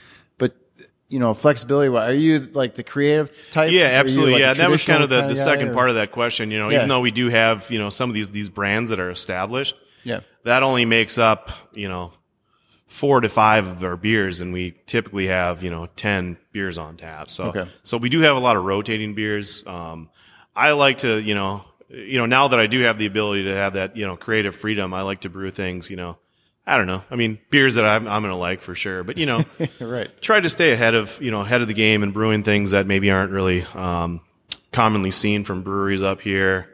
you 1.07 1.19
know, 1.19 1.33
flexibility. 1.33 1.95
Are 1.95 2.11
you 2.11 2.39
like 2.53 2.75
the 2.75 2.83
creative 2.83 3.31
type? 3.51 3.71
Yeah, 3.71 3.83
absolutely. 3.85 4.33
like, 4.33 4.39
yeah, 4.41 4.53
that 4.53 4.69
was 4.69 4.83
kind 4.85 5.03
of 5.03 5.09
the, 5.09 5.17
the 5.17 5.21
kinda 5.21 5.35
second 5.35 5.69
or- 5.69 5.73
part 5.73 5.89
of 5.89 5.95
that 5.95 6.11
question. 6.11 6.49
You 6.51 6.59
know, 6.59 6.69
Yeah. 6.69 6.77
even 6.77 6.89
though 6.89 7.01
we 7.01 7.11
do 7.11 7.29
have 7.29 7.69
you 7.69 7.77
know 7.79 7.89
some 7.89 8.09
of 8.09 8.13
these 8.15 8.31
these 8.31 8.49
brands 8.49 8.89
that 8.89 8.99
are 8.99 9.09
established, 9.11 9.75
Yeah. 10.03 10.21
that 10.43 10.63
only 10.63 10.85
makes 10.85 11.17
up 11.17 11.51
you 11.73 11.87
know 11.89 12.11
four 12.87 13.19
to 13.21 13.29
five 13.29 13.67
of 13.67 13.83
our 13.83 13.97
beers, 13.97 14.41
and 14.41 14.53
we 14.53 14.75
typically 14.87 15.27
have 15.27 15.63
you 15.63 15.69
know 15.69 15.87
ten 15.95 16.37
beers 16.51 16.77
on 16.77 16.97
tap. 16.97 17.29
So 17.29 17.45
Okay. 17.45 17.65
so 17.83 17.97
we 17.97 18.09
do 18.09 18.21
have 18.21 18.35
a 18.35 18.39
lot 18.39 18.55
of 18.55 18.63
rotating 18.63 19.13
beers. 19.13 19.63
Um, 19.67 20.09
I 20.55 20.71
like 20.71 20.99
to 20.99 21.19
you 21.19 21.35
know 21.35 21.63
you 21.89 22.17
know 22.17 22.25
now 22.25 22.47
that 22.47 22.59
I 22.59 22.67
do 22.67 22.81
have 22.81 22.97
the 22.97 23.05
ability 23.05 23.43
to 23.45 23.55
have 23.55 23.73
that 23.73 23.95
you 23.95 24.07
know 24.07 24.15
creative 24.15 24.55
freedom, 24.55 24.93
I 24.93 25.01
like 25.03 25.21
to 25.21 25.29
brew 25.29 25.51
things. 25.51 25.89
You 25.89 25.97
know, 25.97 26.17
I 26.67 26.77
don't 26.77 26.87
know. 26.87 27.03
I 27.11 27.15
mean, 27.15 27.37
beers 27.49 27.75
that 27.75 27.85
I'm 27.85 28.07
I'm 28.07 28.21
gonna 28.23 28.37
like 28.37 28.61
for 28.61 28.73
sure, 28.75 29.03
but 29.03 29.17
you 29.17 29.25
know. 29.25 29.45
right. 29.79 30.09
try 30.21 30.39
to 30.39 30.49
stay 30.49 30.71
ahead 30.71 30.95
of 30.95 31.21
you 31.21 31.31
know 31.31 31.41
ahead 31.41 31.61
of 31.61 31.67
the 31.67 31.73
game 31.73 32.01
and 32.01 32.13
brewing 32.13 32.43
things 32.43 32.71
that 32.71 32.87
maybe 32.87 33.11
aren't 33.11 33.31
really 33.31 33.63
um, 33.73 34.21
commonly 34.71 35.11
seen 35.11 35.43
from 35.43 35.61
breweries 35.61 36.01
up 36.01 36.21
here. 36.21 36.69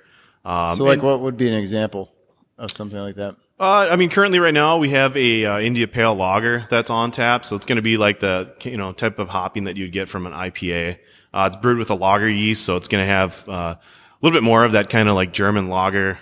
Um, 0.45 0.75
So 0.75 0.83
like, 0.85 0.99
and, 0.99 1.03
what 1.03 1.19
would 1.21 1.37
be 1.37 1.47
an 1.47 1.53
example 1.53 2.11
of 2.57 2.71
something 2.71 2.99
like 2.99 3.15
that? 3.15 3.35
uh, 3.59 3.89
I 3.91 3.95
mean, 3.95 4.09
currently 4.09 4.39
right 4.39 4.53
now 4.53 4.77
we 4.77 4.89
have 4.89 5.15
a 5.15 5.45
uh, 5.45 5.59
India 5.59 5.87
Pale 5.87 6.15
Lager 6.15 6.65
that's 6.69 6.89
on 6.89 7.11
tap, 7.11 7.45
so 7.45 7.55
it's 7.55 7.65
going 7.65 7.75
to 7.75 7.81
be 7.83 7.97
like 7.97 8.19
the 8.19 8.53
you 8.63 8.77
know 8.77 8.93
type 8.93 9.19
of 9.19 9.29
hopping 9.29 9.65
that 9.65 9.77
you'd 9.77 9.91
get 9.91 10.09
from 10.09 10.25
an 10.25 10.33
IPA. 10.33 10.97
Uh, 11.33 11.49
it's 11.51 11.61
brewed 11.61 11.77
with 11.77 11.89
a 11.89 11.95
lager 11.95 12.29
yeast, 12.29 12.65
so 12.65 12.75
it's 12.75 12.87
going 12.87 13.03
to 13.03 13.07
have 13.07 13.47
uh, 13.47 13.75
a 13.75 13.79
little 14.21 14.35
bit 14.35 14.43
more 14.43 14.65
of 14.65 14.71
that 14.71 14.89
kind 14.89 15.07
of 15.09 15.15
like 15.15 15.31
German 15.31 15.69
lager 15.69 16.17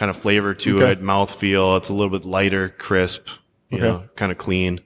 kind 0.00 0.08
of 0.08 0.16
flavor 0.16 0.54
to 0.54 0.76
Okay. 0.76 0.92
it, 0.92 1.02
mouth 1.02 1.32
feel. 1.34 1.76
It's 1.76 1.90
a 1.90 1.94
little 1.94 2.08
bit 2.18 2.26
lighter, 2.26 2.70
crisp, 2.70 3.28
you 3.68 3.76
Okay. 3.76 3.86
know, 3.86 4.04
kind 4.16 4.32
of 4.32 4.38
clean. 4.38 4.80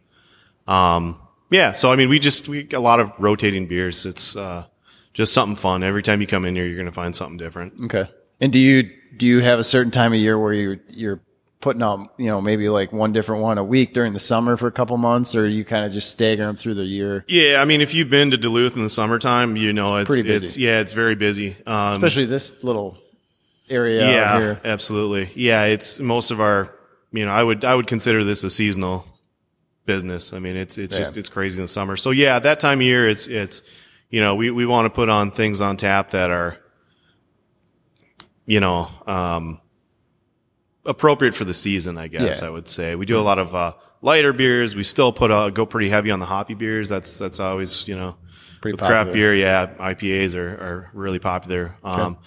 Um, 0.66 1.18
yeah. 1.50 1.70
So, 1.72 1.92
I 1.92 1.94
mean, 1.96 2.08
we 2.08 2.18
just, 2.18 2.48
we 2.48 2.66
a 2.72 2.80
lot 2.80 2.98
of 2.98 3.12
rotating 3.18 3.66
beers. 3.68 4.06
It's, 4.06 4.34
uh, 4.34 4.64
just 5.12 5.32
something 5.32 5.54
fun. 5.54 5.84
Every 5.84 6.02
time 6.02 6.20
you 6.20 6.26
come 6.26 6.44
in 6.44 6.56
here, 6.56 6.66
you're 6.66 6.74
going 6.74 6.86
to 6.86 6.92
find 6.92 7.14
something 7.14 7.36
different. 7.36 7.74
Okay. 7.84 8.10
And 8.40 8.52
do 8.52 8.58
you 8.58 8.90
do 9.16 9.28
you 9.28 9.38
have 9.40 9.60
a 9.60 9.64
certain 9.64 9.92
time 9.92 10.12
of 10.12 10.18
year 10.18 10.36
where 10.36 10.52
you're 10.52 10.80
you're 10.92 11.20
putting 11.60 11.82
out 11.84 12.08
you 12.18 12.26
know 12.26 12.40
maybe 12.40 12.68
like 12.68 12.92
one 12.92 13.12
different 13.12 13.40
one 13.40 13.56
a 13.56 13.62
week 13.62 13.94
during 13.94 14.12
the 14.12 14.18
summer 14.18 14.56
for 14.56 14.66
a 14.66 14.72
couple 14.72 14.96
months, 14.96 15.36
or 15.36 15.46
you 15.46 15.64
kind 15.64 15.86
of 15.86 15.92
just 15.92 16.10
stagger 16.10 16.44
them 16.44 16.56
through 16.56 16.74
the 16.74 16.82
year? 16.82 17.24
Yeah. 17.28 17.62
I 17.62 17.64
mean, 17.64 17.80
if 17.80 17.94
you've 17.94 18.10
been 18.10 18.32
to 18.32 18.36
Duluth 18.36 18.74
in 18.74 18.82
the 18.82 18.90
summertime, 18.90 19.56
you 19.56 19.72
know, 19.72 19.98
it's, 19.98 20.08
pretty 20.08 20.24
busy. 20.24 20.46
it's, 20.46 20.56
yeah, 20.56 20.80
it's 20.80 20.92
very 20.92 21.14
busy. 21.14 21.56
Um, 21.64 21.92
Especially 21.92 22.24
this 22.24 22.64
little 22.64 22.98
area 23.70 24.06
yeah, 24.06 24.38
here. 24.38 24.60
absolutely. 24.64 25.30
Yeah. 25.34 25.64
It's 25.64 25.98
most 26.00 26.30
of 26.30 26.40
our, 26.40 26.74
you 27.12 27.24
know, 27.24 27.32
I 27.32 27.42
would, 27.42 27.64
I 27.64 27.74
would 27.74 27.86
consider 27.86 28.24
this 28.24 28.44
a 28.44 28.50
seasonal 28.50 29.06
business. 29.86 30.32
I 30.32 30.38
mean, 30.38 30.56
it's, 30.56 30.78
it's 30.78 30.94
Yeah. 30.94 31.00
just, 31.02 31.16
it's 31.16 31.28
crazy 31.28 31.58
in 31.58 31.64
the 31.64 31.68
summer. 31.68 31.96
So 31.96 32.10
yeah, 32.10 32.38
that 32.38 32.60
time 32.60 32.78
of 32.80 32.82
year, 32.86 33.08
it's, 33.08 33.26
it's, 33.26 33.62
you 34.10 34.20
know, 34.20 34.34
we, 34.34 34.50
we 34.50 34.66
want 34.66 34.86
to 34.86 34.90
put 34.90 35.08
on 35.08 35.30
things 35.30 35.60
on 35.60 35.76
tap 35.76 36.10
that 36.10 36.30
are, 36.30 36.58
you 38.46 38.60
know, 38.60 38.88
um, 39.06 39.60
appropriate 40.84 41.34
for 41.34 41.44
the 41.44 41.54
season, 41.54 41.96
I 41.96 42.08
guess 42.08 42.40
Yeah. 42.40 42.46
I 42.48 42.50
would 42.50 42.68
say. 42.68 42.94
We 42.94 43.06
do 43.06 43.18
a 43.18 43.22
lot 43.22 43.38
of, 43.38 43.54
uh, 43.54 43.72
lighter 44.02 44.32
beers. 44.34 44.74
We 44.76 44.84
still 44.84 45.12
put, 45.12 45.30
uh, 45.30 45.48
go 45.50 45.64
pretty 45.64 45.88
heavy 45.88 46.10
on 46.10 46.20
the 46.20 46.26
hoppy 46.26 46.54
beers. 46.54 46.88
That's, 46.90 47.16
that's 47.18 47.40
always, 47.40 47.88
you 47.88 47.96
know, 47.96 48.16
Pretty 48.60 48.74
with 48.74 48.82
craft 48.86 49.12
beer. 49.12 49.34
Yeah. 49.34 49.66
IPAs 49.78 50.34
are, 50.34 50.48
are 50.48 50.90
really 50.92 51.18
popular. 51.18 51.74
Um, 51.82 52.18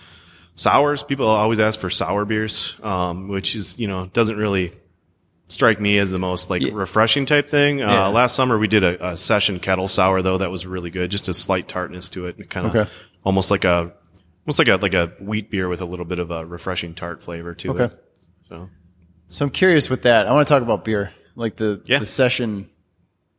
sours, 0.58 1.04
people 1.04 1.28
always 1.28 1.60
ask 1.62 1.80
for 1.80 1.90
sour 1.90 2.26
beers, 2.26 2.76
um, 2.84 3.30
which 3.30 3.56
is, 3.56 3.80
you 3.80 3.88
know, 3.88 4.08
doesn't 4.08 4.36
really 4.38 4.74
strike 5.48 5.80
me 5.80 5.98
as 5.98 6.12
the 6.12 6.18
most 6.18 6.50
like 6.50 6.62
refreshing 6.74 7.26
type 7.26 7.50
thing. 7.50 7.82
Uh, 7.82 7.90
Yeah. 7.90 8.08
last 8.08 8.36
summer 8.36 8.58
we 8.58 8.68
did 8.68 8.84
a, 8.84 9.12
a 9.12 9.16
session 9.18 9.60
kettle 9.62 9.88
sour 9.88 10.22
though. 10.22 10.38
That 10.40 10.52
was 10.52 10.66
really 10.66 10.90
good. 10.90 11.10
Just 11.10 11.30
a 11.30 11.34
slight 11.34 11.70
tartness 11.70 12.10
to 12.10 12.28
it. 12.28 12.50
Kind 12.50 12.68
of 12.68 12.76
Okay. 12.76 12.90
almost 13.24 13.50
like 13.50 13.64
a, 13.64 13.94
almost 14.46 14.60
like 14.60 14.68
a, 14.68 14.76
like 14.76 14.94
a 14.94 15.14
wheat 15.22 15.50
beer 15.50 15.70
with 15.70 15.80
a 15.80 15.86
little 15.86 16.04
bit 16.06 16.20
of 16.20 16.32
a 16.32 16.46
refreshing 16.46 16.94
tart 16.96 17.24
flavor 17.24 17.54
to 17.56 17.70
Okay. 17.70 17.84
it. 17.86 18.04
So 18.50 18.70
So 19.30 19.46
I'm 19.46 19.52
curious 19.52 19.90
with 19.90 20.02
that. 20.02 20.28
I 20.28 20.34
want 20.34 20.46
to 20.48 20.54
talk 20.54 20.64
about 20.64 20.84
beer, 20.84 21.14
like 21.36 21.56
the 21.56 21.82
Yeah. 21.86 22.00
the 22.00 22.06
session 22.06 22.70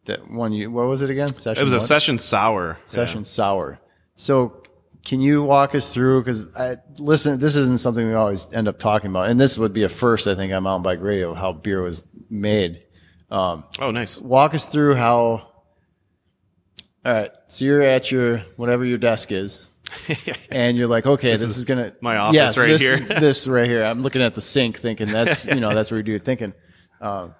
that 0.06 0.30
one 0.30 0.52
you 0.54 0.70
what 0.70 0.87
was 0.87 1.02
it 1.02 1.10
again? 1.10 1.34
Session 1.34 1.60
it 1.60 1.64
was 1.64 1.75
a 1.75 1.76
what? 1.76 1.82
session 1.82 2.18
sour. 2.18 2.78
session 2.87 3.25
sour. 3.25 3.80
So 4.16 4.62
can 5.09 5.23
you 5.23 5.43
walk 5.43 5.75
us 5.75 5.88
through? 5.88 6.21
Because 6.21 6.55
I 6.55 6.77
listen, 6.99 7.38
this 7.38 7.57
isn't 7.57 7.81
something 7.81 8.07
we 8.07 8.12
always 8.12 8.53
end 8.53 8.69
up 8.69 8.79
talking 8.79 9.09
about, 9.09 9.31
and 9.31 9.41
this 9.41 9.57
would 9.57 9.73
be 9.73 9.85
a 9.85 9.88
first, 9.88 10.29
I 10.29 10.35
think, 10.35 10.53
on 10.53 10.62
Mountain 10.65 10.83
Bike 10.83 11.00
Radio 11.00 11.33
how 11.33 11.55
beer 11.55 11.83
was 11.83 12.05
made. 12.29 12.83
Um, 13.31 13.65
Oh, 13.79 13.91
nice. 13.91 14.19
walk 14.19 14.53
us 14.53 14.67
through 14.67 14.97
how. 14.97 15.47
All 17.07 17.12
right, 17.12 17.31
so 17.47 17.65
you're 17.65 17.81
at 17.81 18.12
your 18.12 18.38
whatever 18.57 18.85
your 18.85 18.99
desk 18.99 19.33
is, 19.33 19.71
and 20.50 20.77
you're 20.77 20.88
like, 20.88 21.07
okay, 21.07 21.37
this, 21.37 21.57
is, 21.57 21.65
gonna 21.65 21.95
my 22.03 22.19
office 22.19 22.35
yes, 22.35 22.59
right 22.59 22.69
this, 22.69 22.83
here. 22.83 22.99
this 23.21 23.49
right 23.49 23.67
here. 23.67 23.85
I'm 23.85 24.03
looking 24.03 24.21
at 24.21 24.35
the 24.35 24.43
sink, 24.43 24.79
thinking 24.79 25.09
that's 25.09 25.47
you 25.47 25.61
know 25.61 25.75
that's 25.75 25.91
where 25.91 25.99
you 25.99 26.05
do 26.05 26.19
thinking. 26.19 26.53
Um, 27.00 27.37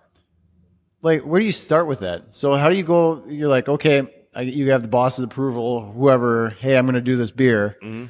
like, 1.03 1.23
where 1.23 1.41
do 1.41 1.45
you 1.45 1.51
start 1.51 1.89
with 1.89 1.99
that? 1.99 2.27
So 2.31 2.55
how 2.55 2.71
do 2.71 2.77
you 2.77 2.85
go? 2.85 3.25
You're 3.27 3.49
like, 3.49 3.69
okay, 3.69 4.07
I, 4.39 4.43
you 4.43 4.71
have 4.71 4.83
the 4.83 4.89
boss's 4.89 5.25
approval, 5.25 5.91
whoever. 5.91 6.51
Hey, 6.51 6.79
I'm 6.79 6.87
going 6.87 6.95
to 6.95 7.01
do 7.01 7.17
this 7.17 7.33
beer. 7.33 7.77
Mm-hmm. 7.83 8.07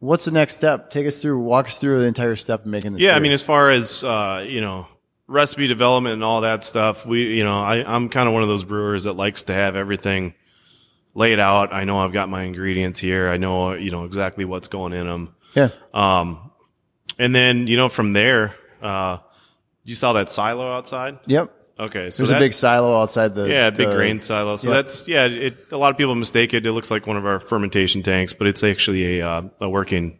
What's 0.00 0.26
the 0.26 0.30
next 0.32 0.56
step? 0.56 0.90
Take 0.90 1.06
us 1.06 1.16
through, 1.16 1.38
walk 1.38 1.68
us 1.68 1.78
through 1.78 2.00
the 2.00 2.06
entire 2.06 2.36
step 2.36 2.60
of 2.60 2.66
making 2.66 2.92
this. 2.92 3.02
Yeah, 3.02 3.16
I 3.16 3.20
mean, 3.20 3.32
as 3.32 3.40
far 3.40 3.70
as 3.70 4.04
uh, 4.04 4.44
you 4.46 4.60
know, 4.60 4.86
recipe 5.28 5.66
development 5.68 6.12
and 6.12 6.22
all 6.22 6.42
that 6.42 6.62
stuff, 6.62 7.06
we, 7.06 7.38
you 7.38 7.42
know, 7.44 7.58
I, 7.62 7.76
I'm 7.76 8.10
kind 8.10 8.28
of 8.28 8.34
one 8.34 8.42
of 8.42 8.50
those 8.50 8.64
brewers 8.64 9.04
that 9.04 9.14
likes 9.14 9.44
to 9.44 9.54
have 9.54 9.74
everything 9.74 10.34
laid 11.14 11.38
out. 11.38 11.72
I 11.72 11.84
know 11.84 12.00
I've 12.00 12.12
got 12.12 12.28
my 12.28 12.42
ingredients 12.42 13.00
here. 13.00 13.30
I 13.30 13.38
know, 13.38 13.72
you 13.72 13.90
know, 13.90 14.04
exactly 14.04 14.44
what's 14.44 14.68
going 14.68 14.92
in 14.92 15.06
them. 15.06 15.34
yeah, 15.54 15.70
Um, 15.94 16.50
and 17.18 17.34
then 17.34 17.66
you 17.66 17.78
know, 17.78 17.88
from 17.88 18.12
there, 18.12 18.56
uh, 18.82 19.18
you 19.84 19.94
saw 19.94 20.12
that 20.14 20.30
silo 20.30 20.70
outside. 20.70 21.18
yep. 21.26 21.50
Okay, 21.82 22.10
so 22.10 22.22
There's 22.22 22.30
that, 22.30 22.36
a 22.36 22.40
big 22.40 22.52
silo 22.52 23.00
outside 23.00 23.34
the 23.34 23.48
yeah, 23.48 23.70
big 23.70 23.88
the- 23.88 23.94
grain 23.94 24.20
silo. 24.20 24.56
So 24.56 24.68
yeah. 24.70 24.74
that's 24.76 25.08
yeah. 25.08 25.24
It, 25.26 25.66
a 25.72 25.76
lot 25.76 25.90
of 25.90 25.96
people 25.98 26.14
mistake 26.14 26.54
it. 26.54 26.64
It 26.66 26.72
looks 26.72 26.90
like 26.90 27.06
one 27.06 27.16
of 27.16 27.26
our 27.26 27.40
fermentation 27.40 28.02
tanks, 28.02 28.32
but 28.32 28.46
it's 28.46 28.62
actually 28.62 29.18
a 29.20 29.28
uh, 29.28 29.42
a 29.60 29.68
working 29.68 30.18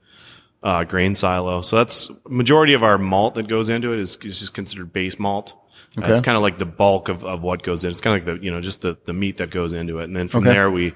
uh, 0.63 0.85
grain 0.85 1.15
silo. 1.15 1.61
So 1.63 1.77
that's 1.77 2.11
majority 2.29 2.73
of 2.75 2.83
our 2.83 2.99
malt 2.99 3.35
that 3.37 3.49
goes 3.49 3.69
into 3.69 3.93
it 3.93 4.01
is, 4.01 4.17
is 4.23 4.41
just 4.41 4.55
considered 4.55 4.93
base 4.93 5.19
malt. 5.19 5.55
Uh, 5.97 6.01
Okay. 6.01 6.13
it's 6.13 6.23
kind 6.23 6.37
of 6.37 6.43
like 6.43 6.59
the 6.59 6.65
bulk 6.65 7.09
of, 7.11 7.23
of 7.25 7.43
what 7.43 7.63
goes 7.63 7.85
in. 7.85 7.91
It's 7.91 8.01
kind 8.01 8.19
of 8.21 8.27
like 8.27 8.39
the 8.39 8.45
you 8.45 8.51
know 8.51 8.61
just 8.61 8.81
the 8.81 8.97
the 9.05 9.13
meat 9.13 9.37
that 9.37 9.51
goes 9.51 9.73
into 9.73 9.99
it, 10.01 10.05
and 10.05 10.17
then 10.17 10.29
from 10.29 10.45
Okay. 10.45 10.55
there 10.55 10.71
we. 10.71 10.95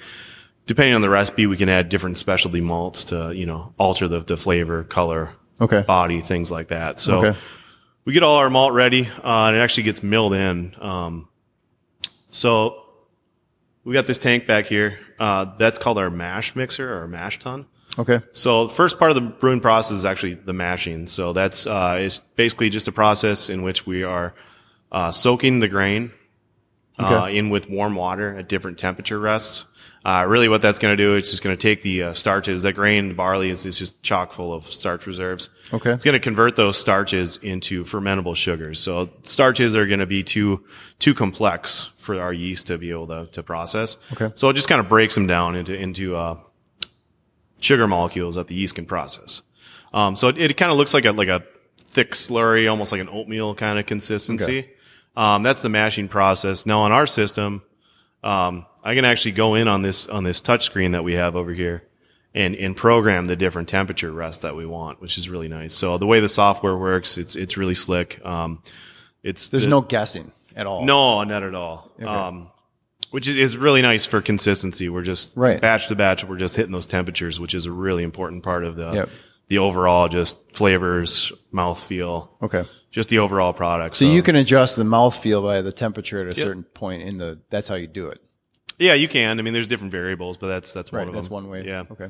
Depending 0.67 0.95
on 0.97 1.01
the 1.01 1.09
recipe, 1.09 1.47
we 1.47 1.57
can 1.57 1.69
add 1.69 1.89
different 1.91 2.17
specialty 2.17 2.61
malts 2.61 3.05
to, 3.05 3.31
you 3.33 3.47
know, 3.47 3.73
alter 3.79 4.09
the, 4.09 4.19
the 4.19 4.37
flavor, 4.37 4.83
color, 4.83 5.31
Okay. 5.61 5.83
body, 5.87 6.21
things 6.21 6.51
like 6.51 6.69
that. 6.69 6.99
So 6.99 7.19
Okay. 7.25 7.39
We 8.07 8.13
get 8.15 8.23
all 8.23 8.37
our 8.37 8.49
malt 8.49 8.73
ready, 8.73 9.07
uh, 9.23 9.49
and 9.49 9.57
it 9.57 9.59
actually 9.59 9.83
gets 9.83 10.03
milled 10.03 10.33
in. 10.33 10.75
Um, 10.81 11.29
so 12.29 12.85
we 13.85 13.93
got 13.93 14.07
this 14.07 14.19
tank 14.19 14.47
back 14.47 14.67
here. 14.67 14.99
Uh, 15.19 15.57
that's 15.59 15.79
called 15.79 15.99
our 15.99 16.09
mash 16.09 16.57
mixer 16.57 16.91
or 16.95 17.01
our 17.01 17.09
mash 17.09 17.39
tun. 17.41 17.67
Okay. 17.99 18.21
So 18.33 18.69
the 18.69 18.75
first 18.75 18.99
part 18.99 19.11
of 19.11 19.15
the 19.17 19.23
brewing 19.23 19.61
process 19.61 19.99
is 19.99 20.05
actually 20.05 20.35
the 20.35 20.53
mashing. 20.53 21.07
So 21.07 21.33
that's 21.33 21.67
uh, 21.67 21.99
is 22.01 22.21
basically 22.37 22.71
just 22.71 22.89
a 22.89 22.93
process 22.93 23.49
in 23.51 23.63
which 23.63 23.87
we 23.87 24.03
are 24.05 24.35
uh, 24.93 25.11
soaking 25.11 25.61
the 25.61 25.69
grain 25.69 26.13
uh, 26.99 27.05
Okay. 27.25 27.39
in 27.39 27.51
with 27.51 27.69
warm 27.69 27.95
water 27.95 28.39
at 28.39 28.49
different 28.49 28.79
temperature 28.79 29.19
rests. 29.19 29.65
Uh, 30.07 30.25
really, 30.25 30.49
what 30.49 30.63
that's 30.63 30.79
going 30.79 30.97
to 30.97 31.03
do 31.03 31.17
is 31.17 31.29
just 31.33 31.43
going 31.43 31.57
to 31.57 31.61
take 31.61 31.83
the 31.83 32.05
uh, 32.05 32.15
starches. 32.15 32.63
That 32.63 32.75
grain 32.75 33.15
barley 33.15 33.51
is, 33.51 33.67
is 33.67 33.77
just 33.77 34.01
chock 34.05 34.33
full 34.33 34.55
of 34.55 34.65
starch 34.65 35.05
reserves. 35.05 35.49
Okay. 35.73 35.91
It's 35.91 36.05
going 36.05 36.13
to 36.13 36.21
convert 36.21 36.55
those 36.55 36.79
starches 36.79 37.39
into 37.39 37.83
fermentable 37.83 38.37
sugars. 38.37 38.79
So 38.79 39.11
starches 39.25 39.75
are 39.75 39.85
going 39.85 39.99
to 39.99 40.07
be 40.07 40.23
too 40.23 40.65
too 41.01 41.13
complex 41.13 41.91
for 41.99 42.21
our 42.21 42.33
yeast 42.33 42.69
to 42.69 42.79
be 42.79 42.93
able 42.93 43.09
to, 43.09 43.27
to 43.33 43.43
process. 43.43 43.97
Okay. 44.13 44.31
So 44.37 44.49
it 44.49 44.55
just 44.55 44.69
kind 44.69 44.81
of 44.81 44.89
breaks 44.89 45.17
them 45.17 45.27
down 45.27 45.57
into 45.57 45.75
into 45.75 46.15
uh, 46.15 46.37
sugar 47.59 47.89
molecules 47.89 48.37
that 48.37 48.47
the 48.47 48.55
yeast 48.55 48.77
can 48.77 48.87
process. 48.87 49.43
Um, 49.93 50.15
so 50.15 50.29
it, 50.29 50.39
it 50.39 50.57
kind 50.57 50.71
of 50.71 50.79
looks 50.79 50.95
like 50.95 51.05
a 51.05 51.11
like 51.11 51.27
a 51.27 51.43
thick 51.89 52.13
slurry, 52.13 52.71
almost 52.71 52.93
like 52.93 53.01
an 53.01 53.09
oatmeal 53.09 53.57
kind 53.57 53.77
of 53.77 53.87
consistency. 53.87 54.71
Um, 55.17 55.43
that's 55.43 55.63
the 55.63 55.69
mashing 55.69 56.07
process. 56.07 56.65
Now 56.65 56.83
on 56.83 56.93
our 56.93 57.09
system, 57.09 57.63
um, 58.23 58.67
I 58.87 58.95
can 58.95 59.05
actually 59.05 59.33
go 59.33 59.55
in 59.55 59.69
on 59.69 59.83
this 59.83 60.07
on 60.09 60.25
this 60.25 60.41
touch 60.41 60.65
screen 60.65 60.93
that 60.93 61.03
we 61.05 61.15
have 61.15 61.35
over 61.37 61.53
here 61.53 61.83
and 62.35 62.55
and 62.55 62.77
program 62.77 63.27
the 63.27 63.37
different 63.37 63.69
temperature 63.69 64.13
rest 64.13 64.43
that 64.43 64.55
we 64.55 64.65
want, 64.67 65.01
which 65.01 65.19
is 65.19 65.29
really 65.29 65.49
nice. 65.49 65.75
So 65.75 65.99
the 65.99 66.07
way 66.07 66.21
the 66.21 66.29
software 66.29 66.77
works, 66.77 67.19
it's 67.19 67.35
it's 67.37 67.57
really 67.57 67.75
slick. 67.75 68.25
Um, 68.25 68.63
it's 69.23 69.49
There's 69.49 69.65
the- 69.65 69.71
no 69.71 69.81
guessing 69.81 70.31
at 70.55 70.67
all. 70.67 70.85
no, 70.85 71.25
not 71.25 71.43
at 71.43 71.55
all. 71.55 71.91
Um, 72.05 72.49
which 73.11 73.27
is- 73.29 73.37
is 73.37 73.57
really 73.57 73.83
nice 73.83 74.05
for 74.05 74.21
consistency. 74.21 74.89
We're 74.89 75.03
just 75.03 75.33
Right. 75.35 75.61
batch 75.61 75.89
to 75.89 75.95
batch. 75.97 76.25
We're 76.25 76.37
just 76.39 76.57
hitting 76.57 76.73
those 76.73 76.87
temperatures, 76.87 77.41
which 77.41 77.55
is 77.55 77.67
a 77.67 77.73
really 77.73 78.03
important 78.05 78.43
part 78.43 78.65
of 78.65 78.77
the 78.77 78.93
Yep. 78.93 79.09
the 79.49 79.59
overall 79.59 80.09
just 80.09 80.37
flavors, 80.53 81.33
mouthfeel, 81.53 82.29
Okay. 82.43 82.65
just 82.91 83.09
the 83.09 83.19
overall 83.19 83.53
product. 83.53 83.95
So 83.95 84.05
you 84.05 84.23
can 84.23 84.35
adjust 84.37 84.77
the 84.77 84.83
mouthfeel 84.85 85.43
by 85.43 85.63
the 85.63 85.73
temperature 85.73 86.21
at 86.21 86.27
a 86.27 86.37
Yep. 86.39 86.45
certain 86.47 86.63
point 86.65 87.03
in 87.03 87.19
the. 87.19 87.39
That's 87.51 87.69
how 87.69 87.77
you 87.77 87.87
do 87.87 88.09
it. 88.09 88.21
Yeah, 88.79 88.95
you 88.95 89.09
can. 89.09 89.39
I 89.39 89.43
mean, 89.43 89.55
there's 89.55 89.67
different 89.67 89.93
variables, 89.93 90.37
but 90.37 90.49
that's 90.49 90.73
that's 90.73 90.93
one 90.93 91.01
Right. 91.01 91.09
of 91.09 91.15
That's 91.15 91.27
them. 91.29 91.35
one 91.35 91.49
way. 91.49 91.65
Yeah. 91.67 91.85
Okay. 91.91 92.09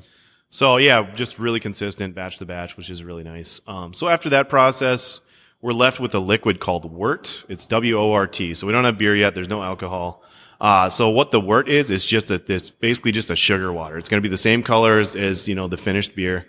So 0.50 0.76
yeah, 0.76 1.10
just 1.14 1.38
really 1.38 1.60
consistent 1.60 2.14
batch 2.14 2.38
to 2.38 2.46
batch, 2.46 2.76
which 2.76 2.88
is 2.90 3.02
really 3.02 3.24
nice. 3.24 3.60
Um, 3.66 3.92
so 3.94 4.08
after 4.08 4.28
that 4.30 4.48
process, 4.48 5.20
we're 5.60 5.72
left 5.72 5.98
with 6.00 6.14
a 6.14 6.18
liquid 6.20 6.60
called 6.60 6.90
wort. 6.90 7.44
It's 7.48 7.66
W 7.66 7.98
O 7.98 8.12
R 8.12 8.26
T. 8.26 8.54
So 8.54 8.66
we 8.66 8.72
don't 8.72 8.84
have 8.84 8.98
beer 8.98 9.16
yet. 9.16 9.34
There's 9.34 9.48
no 9.48 9.62
alcohol. 9.62 10.22
Uh, 10.60 10.88
so 10.88 11.10
what 11.10 11.32
the 11.32 11.40
wort 11.40 11.68
is, 11.68 11.90
is 11.90 12.04
just 12.06 12.30
a, 12.30 12.38
this 12.38 12.70
basically 12.70 13.12
just 13.12 13.30
a 13.30 13.36
sugar 13.36 13.70
water. 13.72 13.98
It's 13.98 14.08
going 14.08 14.22
to 14.22 14.26
be 14.26 14.30
the 14.30 14.38
same 14.38 14.62
colors 14.62 15.14
as, 15.14 15.46
you 15.48 15.54
know, 15.54 15.68
the 15.68 15.76
finished 15.76 16.14
beer. 16.16 16.46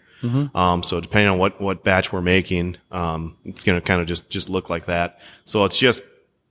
Um, 0.56 0.82
so 0.82 1.00
depending 1.00 1.30
on 1.30 1.38
what, 1.38 1.62
what 1.62 1.84
batch 1.84 2.12
we're 2.12 2.22
making, 2.22 2.78
um, 2.92 3.38
it's 3.46 3.64
going 3.64 3.80
to 3.80 3.86
kind 3.86 4.02
of 4.02 4.08
just, 4.08 4.30
just 4.30 4.50
look 4.50 4.70
like 4.70 4.86
that. 4.88 5.20
So 5.46 5.64
it's 5.66 5.78
just 5.78 6.04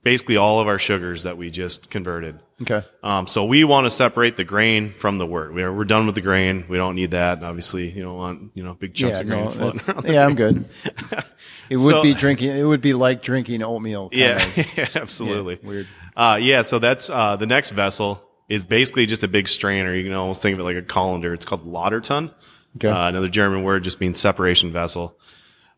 basically 0.03 0.37
all 0.37 0.59
of 0.59 0.67
our 0.67 0.79
sugars 0.79 1.23
that 1.23 1.37
we 1.37 1.49
just 1.49 1.89
converted. 1.89 2.39
Okay. 2.61 2.83
Um, 3.03 3.27
so 3.27 3.45
we 3.45 3.63
want 3.63 3.85
to 3.85 3.91
separate 3.91 4.35
the 4.35 4.43
grain 4.43 4.93
from 4.97 5.19
the 5.19 5.27
wort. 5.27 5.53
We're, 5.53 5.71
we're 5.71 5.85
done 5.85 6.07
with 6.07 6.15
the 6.15 6.21
grain. 6.21 6.65
We 6.67 6.77
don't 6.77 6.95
need 6.95 7.11
that. 7.11 7.43
Obviously, 7.43 7.91
you 7.91 8.01
don't 8.01 8.17
want, 8.17 8.51
you 8.55 8.63
know, 8.63 8.73
big 8.73 8.95
chunks 8.95 9.17
Yeah. 9.17 9.21
of 9.21 9.27
grain 9.27 9.45
No. 9.45 9.51
floating 9.51 9.95
around. 9.95 10.13
Yeah. 10.13 10.25
I'm 10.25 10.35
good. 10.35 10.65
It 11.69 11.75
would 11.75 11.91
So- 11.95 12.01
be 12.01 12.13
drinking. 12.13 12.49
It 12.57 12.63
would 12.63 12.79
be 12.79 12.93
like 12.93 13.21
drinking 13.21 13.61
oatmeal. 13.61 14.07
kinda. 14.09 14.41
Yeah, 14.55 14.63
absolutely. 14.95 15.59
yeah, 15.61 15.67
weird. 15.67 15.87
Uh, 16.15 16.39
yeah, 16.41 16.61
so 16.61 16.79
that's, 16.79 17.09
uh, 17.09 17.35
the 17.35 17.45
next 17.45 17.71
vessel 17.71 18.21
is 18.47 18.63
basically 18.63 19.05
just 19.05 19.23
a 19.25 19.27
big 19.27 19.49
strainer. 19.49 19.93
You 19.93 20.05
can 20.05 20.13
almost 20.13 20.41
think 20.41 20.53
of 20.53 20.61
it 20.61 20.63
like 20.63 20.77
a 20.77 20.81
colander. 20.81 21.33
It's 21.33 21.43
called 21.45 21.65
lauter 21.67 21.99
tun. 21.99 22.31
Okay. 22.77 22.87
Uh, 22.87 23.09
another 23.09 23.27
German 23.27 23.63
word 23.63 23.83
just 23.83 23.99
means 23.99 24.17
separation 24.17 24.71
vessel. 24.71 25.19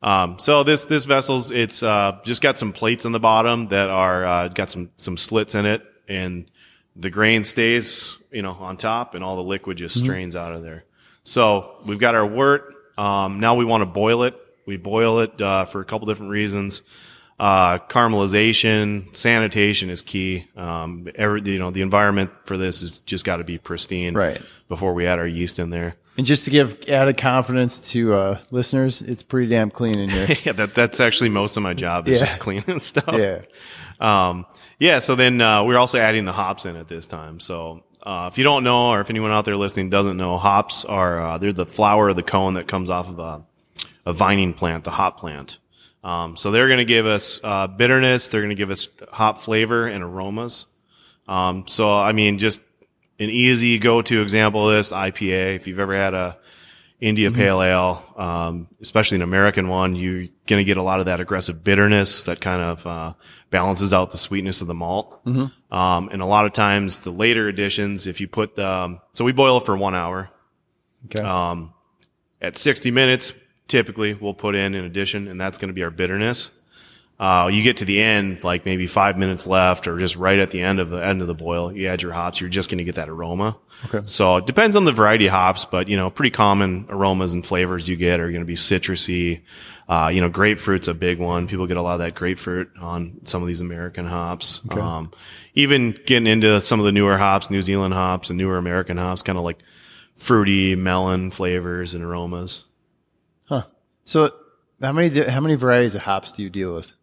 Um, 0.04 0.38
so 0.38 0.62
this, 0.64 0.86
this 0.86 1.06
vessel's, 1.06 1.50
it's, 1.50 1.82
uh, 1.82 2.20
just 2.24 2.44
got 2.44 2.60
some 2.60 2.72
plates 2.72 3.06
on 3.08 3.12
the 3.12 3.20
bottom 3.20 3.70
that 3.70 3.90
are, 3.90 4.26
uh, 4.28 4.48
got 4.50 4.70
some, 4.70 4.92
some 4.98 5.18
slits 5.18 5.56
in 5.56 5.66
it 5.66 5.82
and 6.08 6.52
the 7.00 7.10
grain 7.10 7.44
stays, 7.44 8.18
you 8.32 8.42
know, 8.42 8.52
on 8.52 8.78
top 8.78 9.16
and 9.16 9.24
all 9.24 9.38
the 9.38 9.44
liquid 9.44 9.78
just 9.78 9.98
strains 9.98 10.36
out 10.36 10.54
of 10.54 10.64
there. 10.64 10.84
So 11.24 11.78
we've 11.86 12.00
got 12.00 12.16
our 12.16 12.26
wort. 12.26 12.76
Um, 12.98 13.40
now 13.40 13.56
we 13.56 13.66
want 13.66 13.82
to 13.82 13.86
boil 13.86 14.24
it. 14.24 14.36
We 14.66 14.78
boil 14.78 15.20
it, 15.20 15.42
uh, 15.42 15.66
for 15.66 15.80
a 15.82 15.86
couple 15.86 16.08
different 16.08 16.32
reasons. 16.32 16.82
Uh, 17.40 17.78
caramelization, 17.78 19.16
sanitation 19.16 19.90
is 19.90 20.02
key. 20.02 20.46
Um, 20.58 21.08
every, 21.16 21.42
you 21.42 21.58
know, 21.58 21.72
the 21.72 21.82
environment 21.82 22.32
for 22.44 22.58
this 22.58 22.82
has 22.82 22.98
just 23.00 23.24
got 23.24 23.38
to 23.38 23.46
be 23.46 23.58
pristine. 23.58 24.14
Right. 24.14 24.42
Before 24.68 24.94
we 24.94 25.08
add 25.08 25.20
our 25.20 25.28
yeast 25.28 25.58
in 25.58 25.70
there. 25.70 25.96
And 26.20 26.26
just 26.26 26.44
to 26.44 26.50
give 26.50 26.90
added 26.90 27.16
confidence 27.16 27.80
to 27.92 28.14
uh, 28.14 28.40
listeners, 28.52 29.02
it's 29.02 29.24
pretty 29.24 29.48
damn 29.48 29.72
clean 29.72 29.98
in 30.00 30.10
here. 30.10 30.28
yeah, 30.44 30.52
that 30.52 30.74
that's 30.74 31.00
actually 31.00 31.30
most 31.30 31.56
of 31.56 31.64
my 31.64 31.74
job 31.74 32.10
is 32.10 32.20
Yeah. 32.20 32.26
just 32.26 32.40
cleaning 32.40 32.80
stuff. 32.92 33.16
yeah. 33.18 33.42
Um, 34.02 34.46
yeah. 34.80 35.00
So 35.00 35.16
then 35.16 35.40
uh, 35.40 35.64
we're 35.64 35.78
also 35.78 35.98
adding 35.98 36.26
the 36.26 36.34
hops 36.34 36.66
in 36.66 36.76
at 36.76 36.90
this 36.90 37.06
time. 37.06 37.40
So 37.40 37.86
uh, 38.04 38.28
if 38.30 38.38
you 38.38 38.44
don't 38.44 38.66
know, 38.66 38.90
or 38.90 39.00
if 39.00 39.10
anyone 39.10 39.32
out 39.32 39.46
there 39.46 39.56
listening 39.56 39.90
doesn't 39.90 40.18
know, 40.18 40.38
hops 40.38 40.84
are 40.84 41.26
uh, 41.26 41.38
they're 41.38 41.54
the 41.54 41.66
flower 41.66 42.10
of 42.10 42.18
the 42.18 42.24
cone 42.24 42.56
that 42.56 42.68
comes 42.68 42.90
off 42.90 43.08
of 43.08 43.20
a, 43.20 43.42
a 44.06 44.12
vining 44.12 44.54
plant, 44.54 44.84
the 44.84 44.92
hop 44.92 45.22
plant. 45.22 45.58
Um, 46.04 46.36
so 46.36 46.52
they're 46.52 46.68
going 46.68 46.80
to 46.80 46.86
give 46.86 47.06
us 47.06 47.40
uh, 47.46 47.68
bitterness. 47.68 48.28
They're 48.28 48.42
going 48.42 48.50
to 48.50 48.56
give 48.56 48.72
us 48.72 48.90
hop 49.10 49.38
flavor 49.42 49.88
and 49.88 50.04
aromas. 50.04 50.66
Um, 51.30 51.66
so 51.70 51.96
I 51.96 52.12
mean, 52.12 52.40
just 52.40 52.60
an 53.20 53.30
easy 53.30 53.78
go-to 53.78 54.22
example 54.22 54.70
of 54.70 54.76
this 54.76 54.92
IPA. 54.92 55.56
If 55.58 55.68
you've 55.68 55.80
ever 55.80 55.96
had 55.96 56.14
a 56.14 56.38
India 57.02 57.32
Pale 57.32 57.64
Ale, 57.64 58.14
um, 58.18 58.68
especially 58.82 59.16
an 59.16 59.22
American 59.22 59.70
one, 59.70 59.96
you're 59.96 60.28
going 60.48 60.60
to 60.60 60.64
get 60.66 60.76
a 60.76 60.84
lot 60.84 61.00
of 61.00 61.06
that 61.06 61.22
aggressive 61.22 61.64
bitterness 61.64 62.24
that 62.24 62.42
kind 62.42 62.62
of 62.62 62.86
uh, 62.86 63.14
balances 63.52 63.94
out 63.94 64.12
the 64.12 64.18
sweetness 64.18 64.60
of 64.60 64.68
the 64.68 64.74
malt. 64.74 65.22
Um, 65.72 66.10
and 66.12 66.22
a 66.22 66.26
lot 66.26 66.46
of 66.46 66.52
times, 66.52 67.00
the 67.00 67.12
later 67.12 67.48
additions, 67.48 68.06
if 68.06 68.20
you 68.20 68.28
put 68.28 68.56
the, 68.56 68.68
um, 68.68 69.02
so 69.14 69.24
we 69.24 69.32
boil 69.32 69.58
it 69.58 69.66
for 69.66 69.78
one 69.78 69.96
hour. 69.96 70.30
Okay. 71.06 71.24
Um, 71.24 71.74
at 72.42 72.58
60 72.58 72.92
minutes, 72.92 73.32
typically 73.70 74.14
we'll 74.14 74.34
put 74.34 74.56
in 74.56 74.76
an 74.76 74.84
addition, 74.84 75.30
and 75.30 75.40
that's 75.40 75.58
going 75.58 75.70
to 75.70 75.74
be 75.74 75.84
our 75.84 75.92
bitterness. 75.92 76.52
Uh, 77.20 77.50
you 77.52 77.62
get 77.64 77.78
to 77.78 77.86
the 77.86 78.00
end, 78.02 78.46
like 78.46 78.66
maybe 78.66 78.88
five 78.88 79.18
minutes 79.18 79.46
left, 79.46 79.88
or 79.88 79.98
just 79.98 80.16
right 80.16 80.40
at 80.40 80.52
the 80.52 80.62
end 80.62 80.80
of 80.80 80.90
the 80.90 81.06
end 81.06 81.20
of 81.20 81.28
the 81.28 81.34
boil, 81.34 81.70
you 81.70 81.88
add 81.90 82.02
your 82.02 82.14
hops. 82.14 82.40
You're 82.40 82.50
just 82.50 82.70
going 82.70 82.78
to 82.78 82.86
get 82.86 82.96
that 82.96 83.10
aroma. 83.10 83.58
Okay. 83.86 84.02
So 84.06 84.38
it 84.38 84.46
depends 84.46 84.78
on 84.78 84.86
the 84.86 84.94
variety 84.94 85.26
of 85.26 85.34
hops, 85.34 85.66
but 85.66 85.90
you 85.90 85.98
know, 85.98 86.10
pretty 86.10 86.30
common 86.30 86.86
aromas 86.88 87.34
and 87.34 87.46
flavors 87.46 87.90
you 87.90 87.98
get 87.98 88.22
are 88.22 88.32
going 88.32 88.40
to 88.42 88.46
be 88.46 88.56
citrusy. 88.56 89.42
Uh, 89.90 90.12
you 90.14 90.22
know, 90.22 90.30
grapefruit's 90.30 90.88
a 90.88 90.94
big 90.94 91.20
one. 91.20 91.48
People 91.48 91.68
get 91.68 91.76
a 91.76 91.82
lot 91.82 91.94
of 91.94 92.00
that 92.00 92.16
grapefruit 92.16 92.72
on 92.80 93.20
some 93.26 93.42
of 93.42 93.50
these 93.50 93.60
American 93.60 94.06
hops. 94.06 94.62
Um, 94.72 95.12
even 95.56 95.98
getting 96.06 96.28
into 96.28 96.62
some 96.62 96.80
of 96.80 96.86
the 96.86 96.94
newer 96.94 97.18
hops, 97.18 97.50
New 97.50 97.62
Zealand 97.62 97.94
hops 97.94 98.30
and 98.30 98.38
newer 98.38 98.58
American 98.58 98.96
hops, 98.96 99.24
kind 99.24 99.38
of 99.38 99.44
like 99.44 99.58
fruity 100.16 100.76
melon 100.76 101.32
flavors 101.32 101.96
and 101.96 102.04
aromas. 102.04 102.64
Huh. 103.46 103.64
So 104.06 104.30
how 104.82 104.94
many 104.94 105.10
how 105.30 105.42
many 105.42 105.56
varieties 105.56 105.96
of 105.96 106.04
hops 106.04 106.32
do 106.32 106.44
you 106.44 106.50
deal 106.50 106.74
with? 106.74 106.94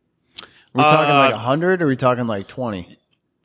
Are 0.77 0.85
we 0.85 0.91
talking 0.91 1.11
Uh, 1.15 1.19
like 1.31 1.35
hundred? 1.35 1.83
Or 1.83 1.87
are 1.87 1.89
we 1.89 1.97
talking 1.97 2.27
like 2.27 2.47
twenty? 2.47 2.99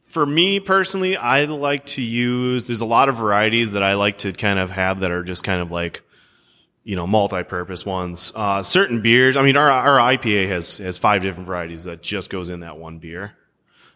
For 0.03 0.25
me 0.25 0.59
personally, 0.59 1.15
I 1.15 1.45
like 1.45 1.85
to 1.87 2.01
use, 2.01 2.67
there's 2.67 2.81
a 2.81 2.85
lot 2.85 3.07
of 3.07 3.15
varieties 3.15 3.71
that 3.71 3.81
I 3.83 3.93
like 3.93 4.17
to 4.19 4.33
kind 4.33 4.59
of 4.59 4.69
have 4.69 4.99
that 4.99 5.09
are 5.11 5.23
just 5.23 5.45
kind 5.45 5.61
of 5.61 5.71
like, 5.71 6.03
you 6.83 6.97
know, 6.97 7.07
multi-purpose 7.07 7.85
ones. 7.85 8.33
Uh, 8.35 8.61
certain 8.61 9.01
beers, 9.01 9.37
I 9.37 9.41
mean, 9.43 9.55
our, 9.55 9.71
our 9.71 9.99
IPA 10.17 10.49
has, 10.49 10.79
has 10.79 10.97
five 10.97 11.21
different 11.21 11.47
varieties 11.47 11.85
that 11.85 12.01
just 12.01 12.29
goes 12.29 12.49
in 12.49 12.59
that 12.59 12.77
one 12.77 12.99
beer. 12.99 13.31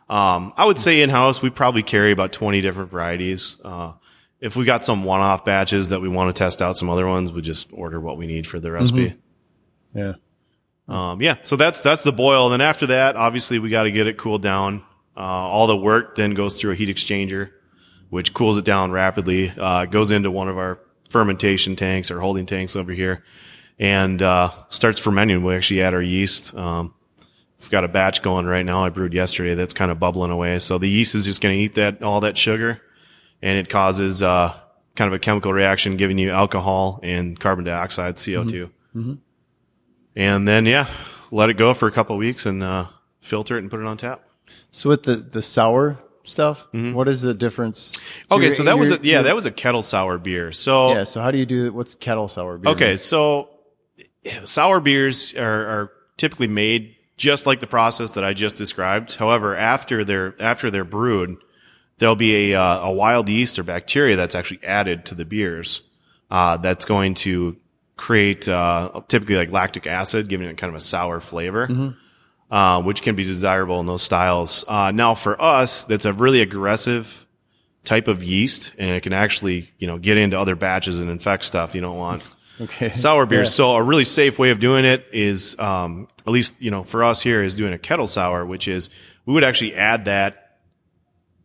Um, 0.08 0.54
I 0.56 0.64
would 0.64 0.80
say 0.80 1.02
in-house, 1.02 1.42
we 1.42 1.50
probably 1.50 1.84
carry 1.84 2.12
about 2.12 2.32
20 2.32 2.62
different 2.62 2.92
varieties. 2.92 3.58
Uh, 3.66 3.92
if 4.40 4.56
we 4.56 4.64
got 4.64 4.86
some 4.86 5.04
one-off 5.04 5.44
batches 5.44 5.90
that 5.90 6.00
we 6.00 6.08
want 6.08 6.34
to 6.34 6.40
test 6.40 6.62
out 6.62 6.78
some 6.78 6.90
other 6.90 7.06
ones, 7.08 7.30
we 7.30 7.42
just 7.42 7.68
order 7.74 8.00
what 8.00 8.18
we 8.18 8.26
need 8.26 8.48
for 8.48 8.62
the 8.62 8.72
recipe. 8.72 9.16
Yeah. 9.94 10.14
Um, 10.88 11.22
yeah, 11.22 11.38
so 11.42 11.56
that's 11.56 11.82
that's 11.82 12.04
the 12.04 12.12
boil. 12.12 12.52
And 12.52 12.62
Then 12.62 12.68
after 12.68 12.88
that, 12.88 13.16
obviously, 13.16 13.60
we 13.60 13.70
got 13.70 13.84
to 13.84 13.92
get 13.92 14.08
it 14.08 14.18
cooled 14.18 14.42
down. 14.42 14.84
Uh, 15.18 15.22
all 15.22 15.68
the 15.68 15.78
wort 15.78 16.16
then 16.16 16.34
goes 16.34 16.60
through 16.60 16.74
a 16.74 16.76
heat 16.76 16.90
exchanger, 16.90 17.52
which 18.10 18.34
cools 18.34 18.58
it 18.58 18.66
down 18.66 18.92
rapidly. 18.92 19.52
Uh, 19.58 19.86
goes 19.86 20.12
into 20.12 20.30
one 20.30 20.48
of 20.48 20.58
our 20.58 20.80
fermentation 21.10 21.76
tanks 21.76 22.12
or 22.12 22.20
holding 22.20 22.46
tanks 22.46 22.76
over 22.76 22.92
here, 22.92 23.24
and 23.80 24.22
uh, 24.22 24.52
starts 24.70 25.00
fermenting. 25.00 25.44
We 25.44 25.56
actually 25.56 25.82
add 25.82 25.94
our 25.94 26.02
yeast. 26.02 26.54
Um, 26.56 26.94
we've 27.60 27.72
got 27.72 27.84
a 27.84 27.88
batch 27.88 28.22
going 28.22 28.46
right 28.46 28.66
now. 28.66 28.86
I 28.86 28.90
brewed 28.90 29.14
yesterday. 29.14 29.56
That's 29.56 29.74
kind 29.74 29.90
of 29.90 30.00
bubbling 30.00 30.32
away. 30.32 30.60
So 30.60 30.78
the 30.78 30.90
yeast 30.90 31.16
is 31.16 31.26
just 31.26 31.42
going 31.42 31.56
to 31.56 31.60
eat 31.64 31.76
that 31.76 32.04
all 32.04 32.22
that 32.22 32.38
sugar, 32.38 32.82
and 33.42 33.58
it 33.58 33.70
causes 33.70 34.22
uh, 34.22 34.54
kind 34.96 35.08
of 35.08 35.14
a 35.14 35.20
chemical 35.20 35.52
reaction, 35.52 35.98
giving 35.98 36.18
you 36.20 36.30
alcohol 36.32 37.00
and 37.02 37.40
carbon 37.40 37.66
dioxide, 37.66 38.18
CO 38.18 38.44
2 38.44 38.70
and 40.16 40.48
then 40.48 40.66
yeah, 40.66 40.88
let 41.32 41.50
it 41.50 41.56
go 41.56 41.74
for 41.74 41.88
a 41.88 41.92
couple 41.92 42.16
of 42.16 42.20
weeks 42.20 42.46
and 42.46 42.64
uh, 42.64 42.88
filter 43.22 43.58
it 43.58 43.62
and 43.62 43.70
put 43.70 43.80
it 43.80 43.86
on 43.86 43.98
tap. 43.98 44.24
So 44.72 44.90
with 44.90 45.04
the 45.04 45.16
the 45.16 45.42
sour 45.42 46.00
stuff, 46.24 46.68
what 46.72 47.08
is 47.08 47.22
the 47.22 47.34
difference? 47.34 47.98
Mm-hmm. 47.98 48.34
okay, 48.36 48.52
so 48.52 48.64
that 48.64 48.78
was 48.78 48.92
a, 48.92 49.00
yeah, 49.02 49.24
that 49.24 49.36
was 49.36 49.46
a 49.46 49.52
kettle 49.52 49.82
sour 49.82 50.18
beer. 50.18 50.52
So 50.52 50.90
yeah. 50.90 51.04
So 51.04 51.22
how 51.22 51.32
do 51.32 51.38
you 51.38 51.46
do 51.46 51.72
what's 51.74 51.96
kettle 51.96 52.28
sour 52.28 52.58
beer? 52.58 52.72
okay, 52.74 52.98
so 52.98 53.50
sour 54.44 54.80
beers 54.80 55.34
are, 55.36 55.66
are 55.68 55.92
typically 56.18 56.48
made 56.48 56.96
just 57.18 57.46
like 57.46 57.60
the 57.60 57.68
process 57.68 58.14
that 58.14 58.24
I 58.24 58.34
just 58.34 58.56
described. 58.56 59.16
However, 59.16 59.56
after 59.56 60.04
they're 60.04 60.36
after 60.40 60.70
they're 60.70 60.84
brewed, 60.84 61.38
there'll 61.98 62.16
be 62.16 62.52
a 62.52 62.60
uh, 62.60 62.88
a 62.88 62.92
wild 62.92 63.30
yeast 63.30 63.58
or 63.60 63.64
bacteria 63.64 64.16
that's 64.16 64.36
actually 64.36 64.64
added 64.64 65.06
to 65.08 65.16
the 65.16 65.26
beers. 65.26 65.82
Uh, 66.30 66.58
that's 66.58 66.86
going 66.86 67.14
to 67.14 67.56
create 67.98 68.48
uh, 68.48 69.02
typically 69.08 69.36
like 69.36 69.52
lactic 69.52 69.88
acid, 69.88 70.28
giving 70.30 70.48
it 70.48 70.58
kind 70.58 70.70
of 70.70 70.76
a 70.76 70.84
sour 70.84 71.20
flavor. 71.20 71.68
uh, 72.52 72.82
which 72.82 73.02
can 73.02 73.16
be 73.16 73.24
desirable 73.24 73.80
in 73.80 73.86
those 73.88 74.04
styles. 74.04 74.64
Uh, 74.68 74.92
now 74.92 75.16
for 75.16 75.42
us, 75.42 75.84
that's 75.86 76.06
a 76.06 76.14
really 76.14 76.42
aggressive 76.42 77.26
type 77.84 78.08
of 78.08 78.24
yeast 78.24 78.72
and 78.78 78.90
it 78.92 79.02
can 79.04 79.14
actually, 79.14 79.72
you 79.80 79.88
know, 79.88 79.98
get 79.98 80.18
into 80.18 80.40
other 80.40 80.56
batches 80.56 81.00
and 81.00 81.10
infect 81.10 81.44
stuff 81.46 81.74
you 81.76 81.82
don't 81.82 81.98
want. 81.98 82.24
Okay. 82.62 82.94
sour 82.94 83.26
beers. 83.26 83.48
Yeah. 83.50 83.52
So 83.52 83.72
a 83.76 83.84
really 83.84 84.06
safe 84.06 84.40
way 84.40 84.50
of 84.52 84.62
doing 84.62 84.86
it 84.86 85.06
is, 85.12 85.60
um, 85.60 86.08
at 86.26 86.32
least 86.32 86.54
you 86.60 86.72
know 86.72 86.86
for 86.86 87.04
us 87.04 87.22
here 87.22 87.44
is 87.44 87.54
doing 87.54 87.74
a 87.74 87.78
kettle 87.78 88.08
sour, 88.08 88.46
which 88.46 88.70
is 88.70 88.90
we 89.26 89.34
would 89.34 89.44
actually 89.44 89.76
add 89.76 90.06
that 90.06 90.58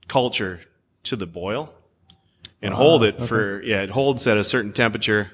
culture 0.06 0.60
to 1.02 1.16
the 1.16 1.26
boil 1.26 1.74
and 2.62 2.72
hold 2.72 3.02
it 3.02 3.20
for 3.20 3.60
yeah 3.62 3.82
it 3.82 3.90
holds 3.90 4.24
at 4.28 4.36
a 4.38 4.44
certain 4.44 4.72
temperature 4.72 5.32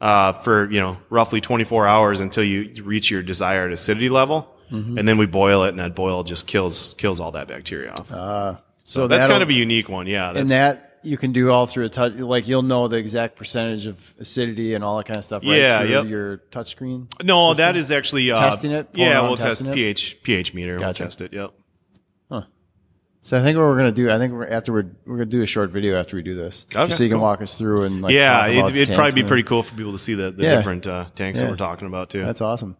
uh, 0.00 0.32
for 0.34 0.70
you 0.70 0.80
know 0.80 0.96
roughly 1.10 1.40
24 1.40 1.86
hours 1.86 2.20
until 2.20 2.44
you 2.44 2.82
reach 2.84 3.10
your 3.10 3.22
desired 3.22 3.72
acidity 3.72 4.08
level 4.08 4.50
and 4.70 5.06
then 5.06 5.18
we 5.18 5.26
boil 5.26 5.62
it 5.64 5.68
and 5.68 5.78
that 5.78 5.94
boil 5.94 6.24
just 6.24 6.48
kills 6.48 6.96
kills 6.98 7.20
all 7.20 7.30
that 7.30 7.46
bacteria 7.46 7.92
off 7.92 8.10
Uh, 8.10 8.56
so 8.84 9.06
that's 9.06 9.26
kind 9.26 9.42
of 9.42 9.48
a 9.48 9.52
unique 9.52 9.88
one 9.88 10.06
yeah 10.08 10.32
and 10.34 10.50
that 10.50 10.90
you 11.04 11.16
can 11.18 11.32
do 11.32 11.50
all 11.50 11.66
through 11.66 11.84
a 11.84 11.88
touch. 11.90 12.14
Like 12.14 12.48
you'll 12.48 12.62
know 12.62 12.88
the 12.88 12.96
exact 12.96 13.36
percentage 13.36 13.86
of 13.86 14.14
acidity 14.18 14.72
and 14.72 14.82
all 14.82 14.96
that 14.96 15.04
kind 15.04 15.18
of 15.18 15.24
stuff. 15.24 15.42
Right 15.42 15.58
Yeah, 15.58 15.80
through 15.80 15.90
yep. 15.90 16.06
Your 16.06 16.38
touchscreen. 16.50 17.12
no 17.22 17.50
system? 17.50 17.56
that 17.66 17.76
is 17.76 17.90
actually 17.90 18.30
uh, 18.30 18.36
Testing 18.36 18.70
it? 18.70 18.88
Yeah 18.94 19.20
we'll 19.20 19.36
test 19.36 19.58
testing 19.60 19.66
it? 19.68 19.74
ph 19.74 20.22
ph 20.22 20.54
meter 20.54 20.78
Gotcha. 20.78 21.02
we'll 21.02 21.08
test 21.10 21.20
it 21.20 21.32
yep 21.34 21.52
So 23.24 23.38
I 23.38 23.40
think 23.40 23.56
what 23.56 23.64
we're 23.64 23.78
gonna 23.78 23.90
do. 23.90 24.10
I 24.10 24.18
think 24.18 24.34
we're 24.34 24.46
after 24.46 24.70
we're 24.70 24.84
we're 25.06 25.16
gonna 25.16 25.24
do 25.24 25.40
a 25.40 25.46
short 25.46 25.70
video 25.70 25.98
after 25.98 26.14
we 26.14 26.22
do 26.22 26.34
this, 26.34 26.66
Okay, 26.70 26.84
just 26.86 26.98
so 26.98 27.04
you 27.04 27.08
can 27.08 27.16
cool. 27.16 27.22
walk 27.26 27.40
us 27.40 27.54
through 27.54 27.84
and 27.84 28.02
like 28.02 28.12
yeah 28.12 28.32
talk 28.32 28.48
it, 28.50 28.58
about 28.58 28.76
it'd 28.76 28.94
probably 28.94 29.22
be 29.22 29.26
pretty 29.26 29.42
cool 29.44 29.62
for 29.62 29.74
people 29.74 29.92
to 29.92 29.98
see 29.98 30.12
the, 30.12 30.30
the 30.30 30.42
Yeah. 30.42 30.56
different 30.56 30.86
uh, 30.86 31.06
tanks 31.14 31.38
Yeah. 31.38 31.46
that 31.46 31.50
we're 31.52 31.56
talking 31.56 31.88
about 31.88 32.10
too 32.10 32.22
That's 32.22 32.42
awesome. 32.42 32.76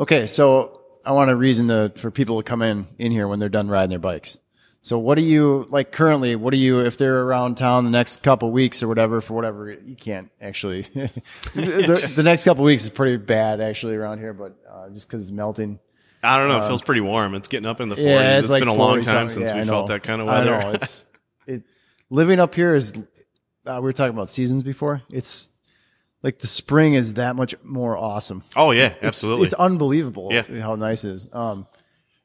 Okay, 0.00 0.26
so 0.26 0.80
I 1.04 1.12
want 1.12 1.30
a 1.30 1.36
reason 1.36 1.68
to 1.68 1.92
for 1.96 2.10
people 2.10 2.36
to 2.38 2.42
come 2.42 2.62
in 2.62 2.88
in 2.98 3.12
here 3.12 3.28
when 3.28 3.38
they're 3.38 3.48
done 3.48 3.68
riding 3.68 3.90
their 3.90 4.00
bikes. 4.00 4.38
So 4.82 4.98
what 4.98 5.18
do 5.18 5.22
you 5.22 5.66
like 5.68 5.92
currently? 5.92 6.34
What 6.34 6.50
do 6.50 6.58
you 6.58 6.80
if 6.80 6.96
they're 6.98 7.22
around 7.22 7.56
town 7.56 7.84
the 7.84 7.90
next 7.92 8.24
couple 8.24 8.50
weeks 8.50 8.82
or 8.82 8.88
whatever 8.88 9.20
for 9.20 9.34
whatever 9.34 9.70
you 9.70 9.94
can't 9.94 10.32
actually. 10.40 10.82
the, 11.54 12.12
the 12.16 12.22
next 12.24 12.44
couple 12.44 12.64
weeks 12.64 12.82
is 12.82 12.90
pretty 12.90 13.18
bad 13.18 13.60
actually 13.60 13.94
around 13.94 14.18
here, 14.18 14.32
but 14.32 14.56
uh, 14.68 14.88
just 14.90 15.06
because 15.06 15.22
it's 15.22 15.30
melting. 15.32 15.78
I 16.22 16.38
don't 16.38 16.48
know. 16.48 16.64
It 16.64 16.68
feels 16.68 16.82
pretty 16.82 17.00
warm. 17.02 17.34
It's 17.34 17.48
getting 17.48 17.66
up 17.66 17.80
in 17.80 17.88
the 17.88 17.96
40s. 17.96 17.98
Uh, 17.98 18.02
Yeah, 18.02 18.34
it's, 18.36 18.44
it's 18.44 18.50
like 18.50 18.60
been 18.62 18.68
a 18.68 18.74
long 18.74 19.02
time 19.02 19.30
since 19.30 19.48
Yeah, 19.48 19.60
we 19.60 19.66
felt 19.66 19.88
that 19.88 20.02
kind 20.02 20.20
of 20.20 20.26
weather. 20.28 20.54
I 20.54 20.62
know 20.62 20.70
it's 20.72 21.04
it. 21.46 21.62
Living 22.10 22.40
up 22.40 22.54
here 22.54 22.74
is. 22.74 22.92
Uh, 23.66 23.74
we 23.76 23.80
were 23.80 23.92
talking 23.92 24.14
about 24.14 24.28
seasons 24.28 24.62
before. 24.62 25.02
It's 25.10 25.50
like 26.22 26.38
the 26.38 26.46
spring 26.46 26.94
is 26.94 27.14
that 27.14 27.34
much 27.36 27.54
more 27.64 27.96
awesome. 27.96 28.44
oh 28.54 28.70
yeah, 28.70 28.86
It's- 28.86 28.98
absolutely. 29.04 29.44
It's, 29.46 29.54
unbelievable 29.54 30.28
Yeah. 30.32 30.42
how 30.60 30.76
nice 30.76 31.02
it 31.04 31.10
is. 31.12 31.28
Um, 31.32 31.66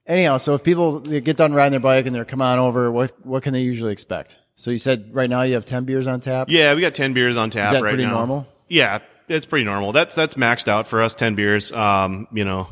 anyhow, 0.06 0.38
so 0.38 0.54
if 0.56 0.64
people 0.64 1.00
they 1.00 1.20
get 1.20 1.38
done 1.38 1.54
riding 1.54 1.72
their 1.72 1.80
bike 1.80 2.06
and 2.06 2.16
they're 2.16 2.26
come 2.26 2.42
on 2.42 2.60
over, 2.60 2.92
what 2.92 3.12
what 3.26 3.42
can 3.44 3.54
they 3.54 3.62
usually 3.62 3.92
expect? 3.92 4.38
So 4.56 4.70
you 4.72 4.78
said 4.78 5.10
right 5.16 5.30
now 5.30 5.42
you 5.42 5.56
have 5.56 5.66
ten 5.66 5.86
beers 5.86 6.06
on 6.06 6.22
tap. 6.22 6.48
yeah, 6.52 6.76
we 6.76 6.82
got 6.82 6.94
10 6.94 7.14
beers 7.14 7.38
on 7.38 7.50
tap 7.50 7.66
Is 7.66 7.72
that 7.72 7.82
right 7.82 7.90
pretty 7.90 8.04
now. 8.06 8.12
normal? 8.18 8.48
Yeah, 8.70 9.00
it's 9.28 9.46
pretty 9.46 9.66
normal. 9.66 9.92
That's 9.94 10.14
that's 10.14 10.36
maxed 10.36 10.68
out 10.68 10.86
for 10.88 11.02
us. 11.02 11.16
10 11.16 11.34
beers. 11.34 11.72
Um, 11.72 12.28
you 12.32 12.46
know, 12.46 12.68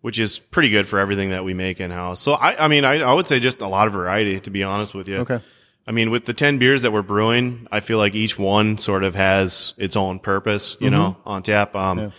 which 0.00 0.18
is 0.18 0.38
pretty 0.38 0.70
good 0.70 0.86
for 0.86 0.98
everything 0.98 1.30
that 1.30 1.44
we 1.44 1.54
make 1.54 1.80
in 1.80 1.90
house. 1.90 2.20
So 2.20 2.32
I, 2.32 2.64
I 2.64 2.68
mean, 2.68 2.84
I, 2.84 3.00
I 3.00 3.12
would 3.12 3.26
say 3.26 3.40
just 3.40 3.60
a 3.60 3.68
lot 3.68 3.86
of 3.86 3.92
variety. 3.92 4.40
To 4.40 4.50
be 4.50 4.62
honest 4.62 4.94
with 4.94 5.08
you. 5.08 5.18
Okay. 5.18 5.40
I 5.86 5.92
mean, 5.92 6.10
with 6.10 6.24
the 6.24 6.34
10 6.34 6.58
beers 6.58 6.82
that 6.82 6.92
we're 6.92 7.02
brewing, 7.02 7.66
I 7.72 7.80
feel 7.80 7.98
like 7.98 8.14
each 8.14 8.38
one 8.38 8.78
sort 8.78 9.02
of 9.02 9.14
has 9.16 9.74
its 9.76 9.96
own 9.96 10.20
purpose, 10.20 10.76
you 10.78 10.88
know, 10.90 11.16
on 11.24 11.42
tap. 11.42 11.74
Um, 11.74 11.98
Mm-hmm. 11.98 12.06
Yeah. 12.06 12.14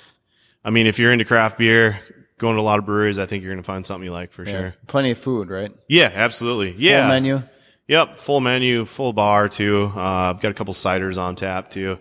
I 0.63 0.70
mean, 0.72 0.86
if 0.88 1.00
you're 1.00 1.12
into 1.13 1.26
craft 1.26 1.58
beer, 1.58 2.00
going 2.38 2.56
to 2.56 2.62
a 2.62 2.63
lot 2.63 2.80
of 2.80 2.86
breweries, 2.86 3.17
I 3.17 3.26
think 3.28 3.44
you're 3.44 3.54
going 3.54 3.63
to 3.63 3.65
find 3.65 3.86
something 3.86 4.04
you 4.06 4.12
like 4.12 4.32
for 4.32 4.46
sure. 4.46 4.76
Plenty 4.88 5.12
of 5.12 5.17
food, 5.17 5.50
right? 5.50 5.72
Yeah, 5.88 6.12
absolutely. 6.13 6.74
Yeah. 6.78 7.02
Full 7.04 7.10
menu. 7.10 7.44
Yep. 7.88 8.17
Full 8.17 8.41
menu, 8.41 8.86
full 8.86 9.13
bar 9.13 9.48
too. 9.50 9.91
Uh, 9.96 10.00
I've 10.00 10.39
got 10.39 10.52
a 10.52 10.54
couple 10.54 10.74
ciders 10.74 11.17
on 11.17 11.36
tap 11.36 11.72
too, 11.72 11.98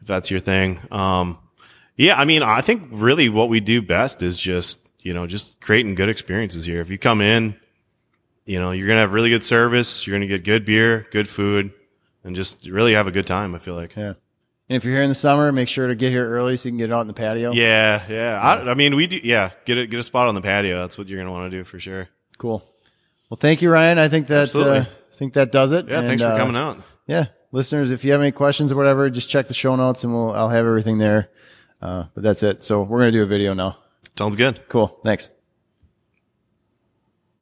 if 0.00 0.06
that's 0.06 0.30
your 0.30 0.40
thing. 0.40 0.78
Um, 0.90 1.38
yeah, 1.96 2.18
I 2.18 2.24
mean, 2.24 2.42
I 2.42 2.60
think 2.60 2.88
really 2.92 3.28
what 3.28 3.48
we 3.48 3.60
do 3.60 3.82
best 3.82 4.22
is 4.22 4.38
just, 4.38 4.78
you 5.00 5.14
know, 5.14 5.26
just 5.26 5.60
creating 5.60 5.94
good 5.94 6.08
experiences 6.08 6.64
here. 6.64 6.80
If 6.80 6.90
you 6.90 6.98
come 6.98 7.20
in, 7.20 7.56
you 8.44 8.58
know, 8.58 8.72
you're 8.72 8.86
going 8.86 8.96
to 8.96 9.00
have 9.00 9.12
really 9.12 9.30
good 9.30 9.44
service. 9.44 10.06
You're 10.06 10.12
going 10.12 10.28
to 10.28 10.34
get 10.34 10.44
good 10.44 10.64
beer, 10.64 11.06
good 11.10 11.28
food, 11.28 11.72
and 12.24 12.34
just 12.34 12.66
really 12.66 12.94
have 12.94 13.06
a 13.06 13.10
good 13.10 13.26
time. 13.26 13.54
I 13.54 13.58
feel 13.58 13.74
like. 13.74 13.94
Yeah. 13.96 14.14
And 14.70 14.76
if 14.76 14.84
you're 14.84 14.94
here 14.94 15.02
in 15.02 15.08
the 15.08 15.14
summer, 15.14 15.50
make 15.50 15.68
sure 15.68 15.86
to 15.86 15.94
get 15.94 16.10
here 16.10 16.28
early 16.28 16.56
so 16.56 16.68
you 16.68 16.72
can 16.72 16.78
get 16.78 16.92
out 16.92 17.00
in 17.00 17.06
the 17.06 17.14
patio. 17.14 17.52
Yeah. 17.52 18.04
Yeah. 18.08 18.40
I, 18.40 18.70
I 18.70 18.74
mean, 18.74 18.96
we 18.96 19.06
do. 19.06 19.18
Yeah. 19.22 19.52
Get 19.64 19.78
a, 19.78 19.86
get 19.86 19.98
a 19.98 20.02
spot 20.02 20.28
on 20.28 20.34
the 20.34 20.42
patio. 20.42 20.78
That's 20.78 20.98
what 20.98 21.08
you're 21.08 21.18
going 21.18 21.26
to 21.28 21.32
want 21.32 21.50
to 21.50 21.56
do 21.56 21.64
for 21.64 21.78
sure. 21.78 22.08
Cool. 22.36 22.62
Well, 23.30 23.38
thank 23.38 23.62
you, 23.62 23.70
Ryan. 23.70 23.98
I 23.98 24.08
think 24.08 24.26
that 24.28 24.54
uh, 24.54 24.84
I 24.84 25.14
think 25.14 25.34
that 25.34 25.52
does 25.52 25.72
it. 25.72 25.88
Yeah. 25.88 25.98
And, 25.98 26.06
thanks 26.06 26.22
for 26.22 26.28
uh, 26.28 26.36
coming 26.38 26.56
out. 26.56 26.82
Yeah, 27.06 27.26
listeners, 27.52 27.90
if 27.90 28.04
you 28.04 28.12
have 28.12 28.20
any 28.20 28.32
questions 28.32 28.72
or 28.72 28.76
whatever, 28.76 29.08
just 29.10 29.28
check 29.28 29.48
the 29.48 29.54
show 29.54 29.74
notes 29.76 30.04
and 30.04 30.12
we'll 30.12 30.30
I'll 30.32 30.48
have 30.50 30.66
everything 30.66 30.98
there. 30.98 31.30
Uh, 31.80 32.04
but 32.14 32.22
that's 32.22 32.42
it. 32.42 32.62
So 32.62 32.82
we're 32.82 33.00
gonna 33.00 33.12
do 33.12 33.22
a 33.22 33.26
video 33.26 33.54
now. 33.54 33.78
Sounds 34.18 34.34
good. 34.34 34.68
Cool. 34.68 34.88
Thanks. 35.04 35.30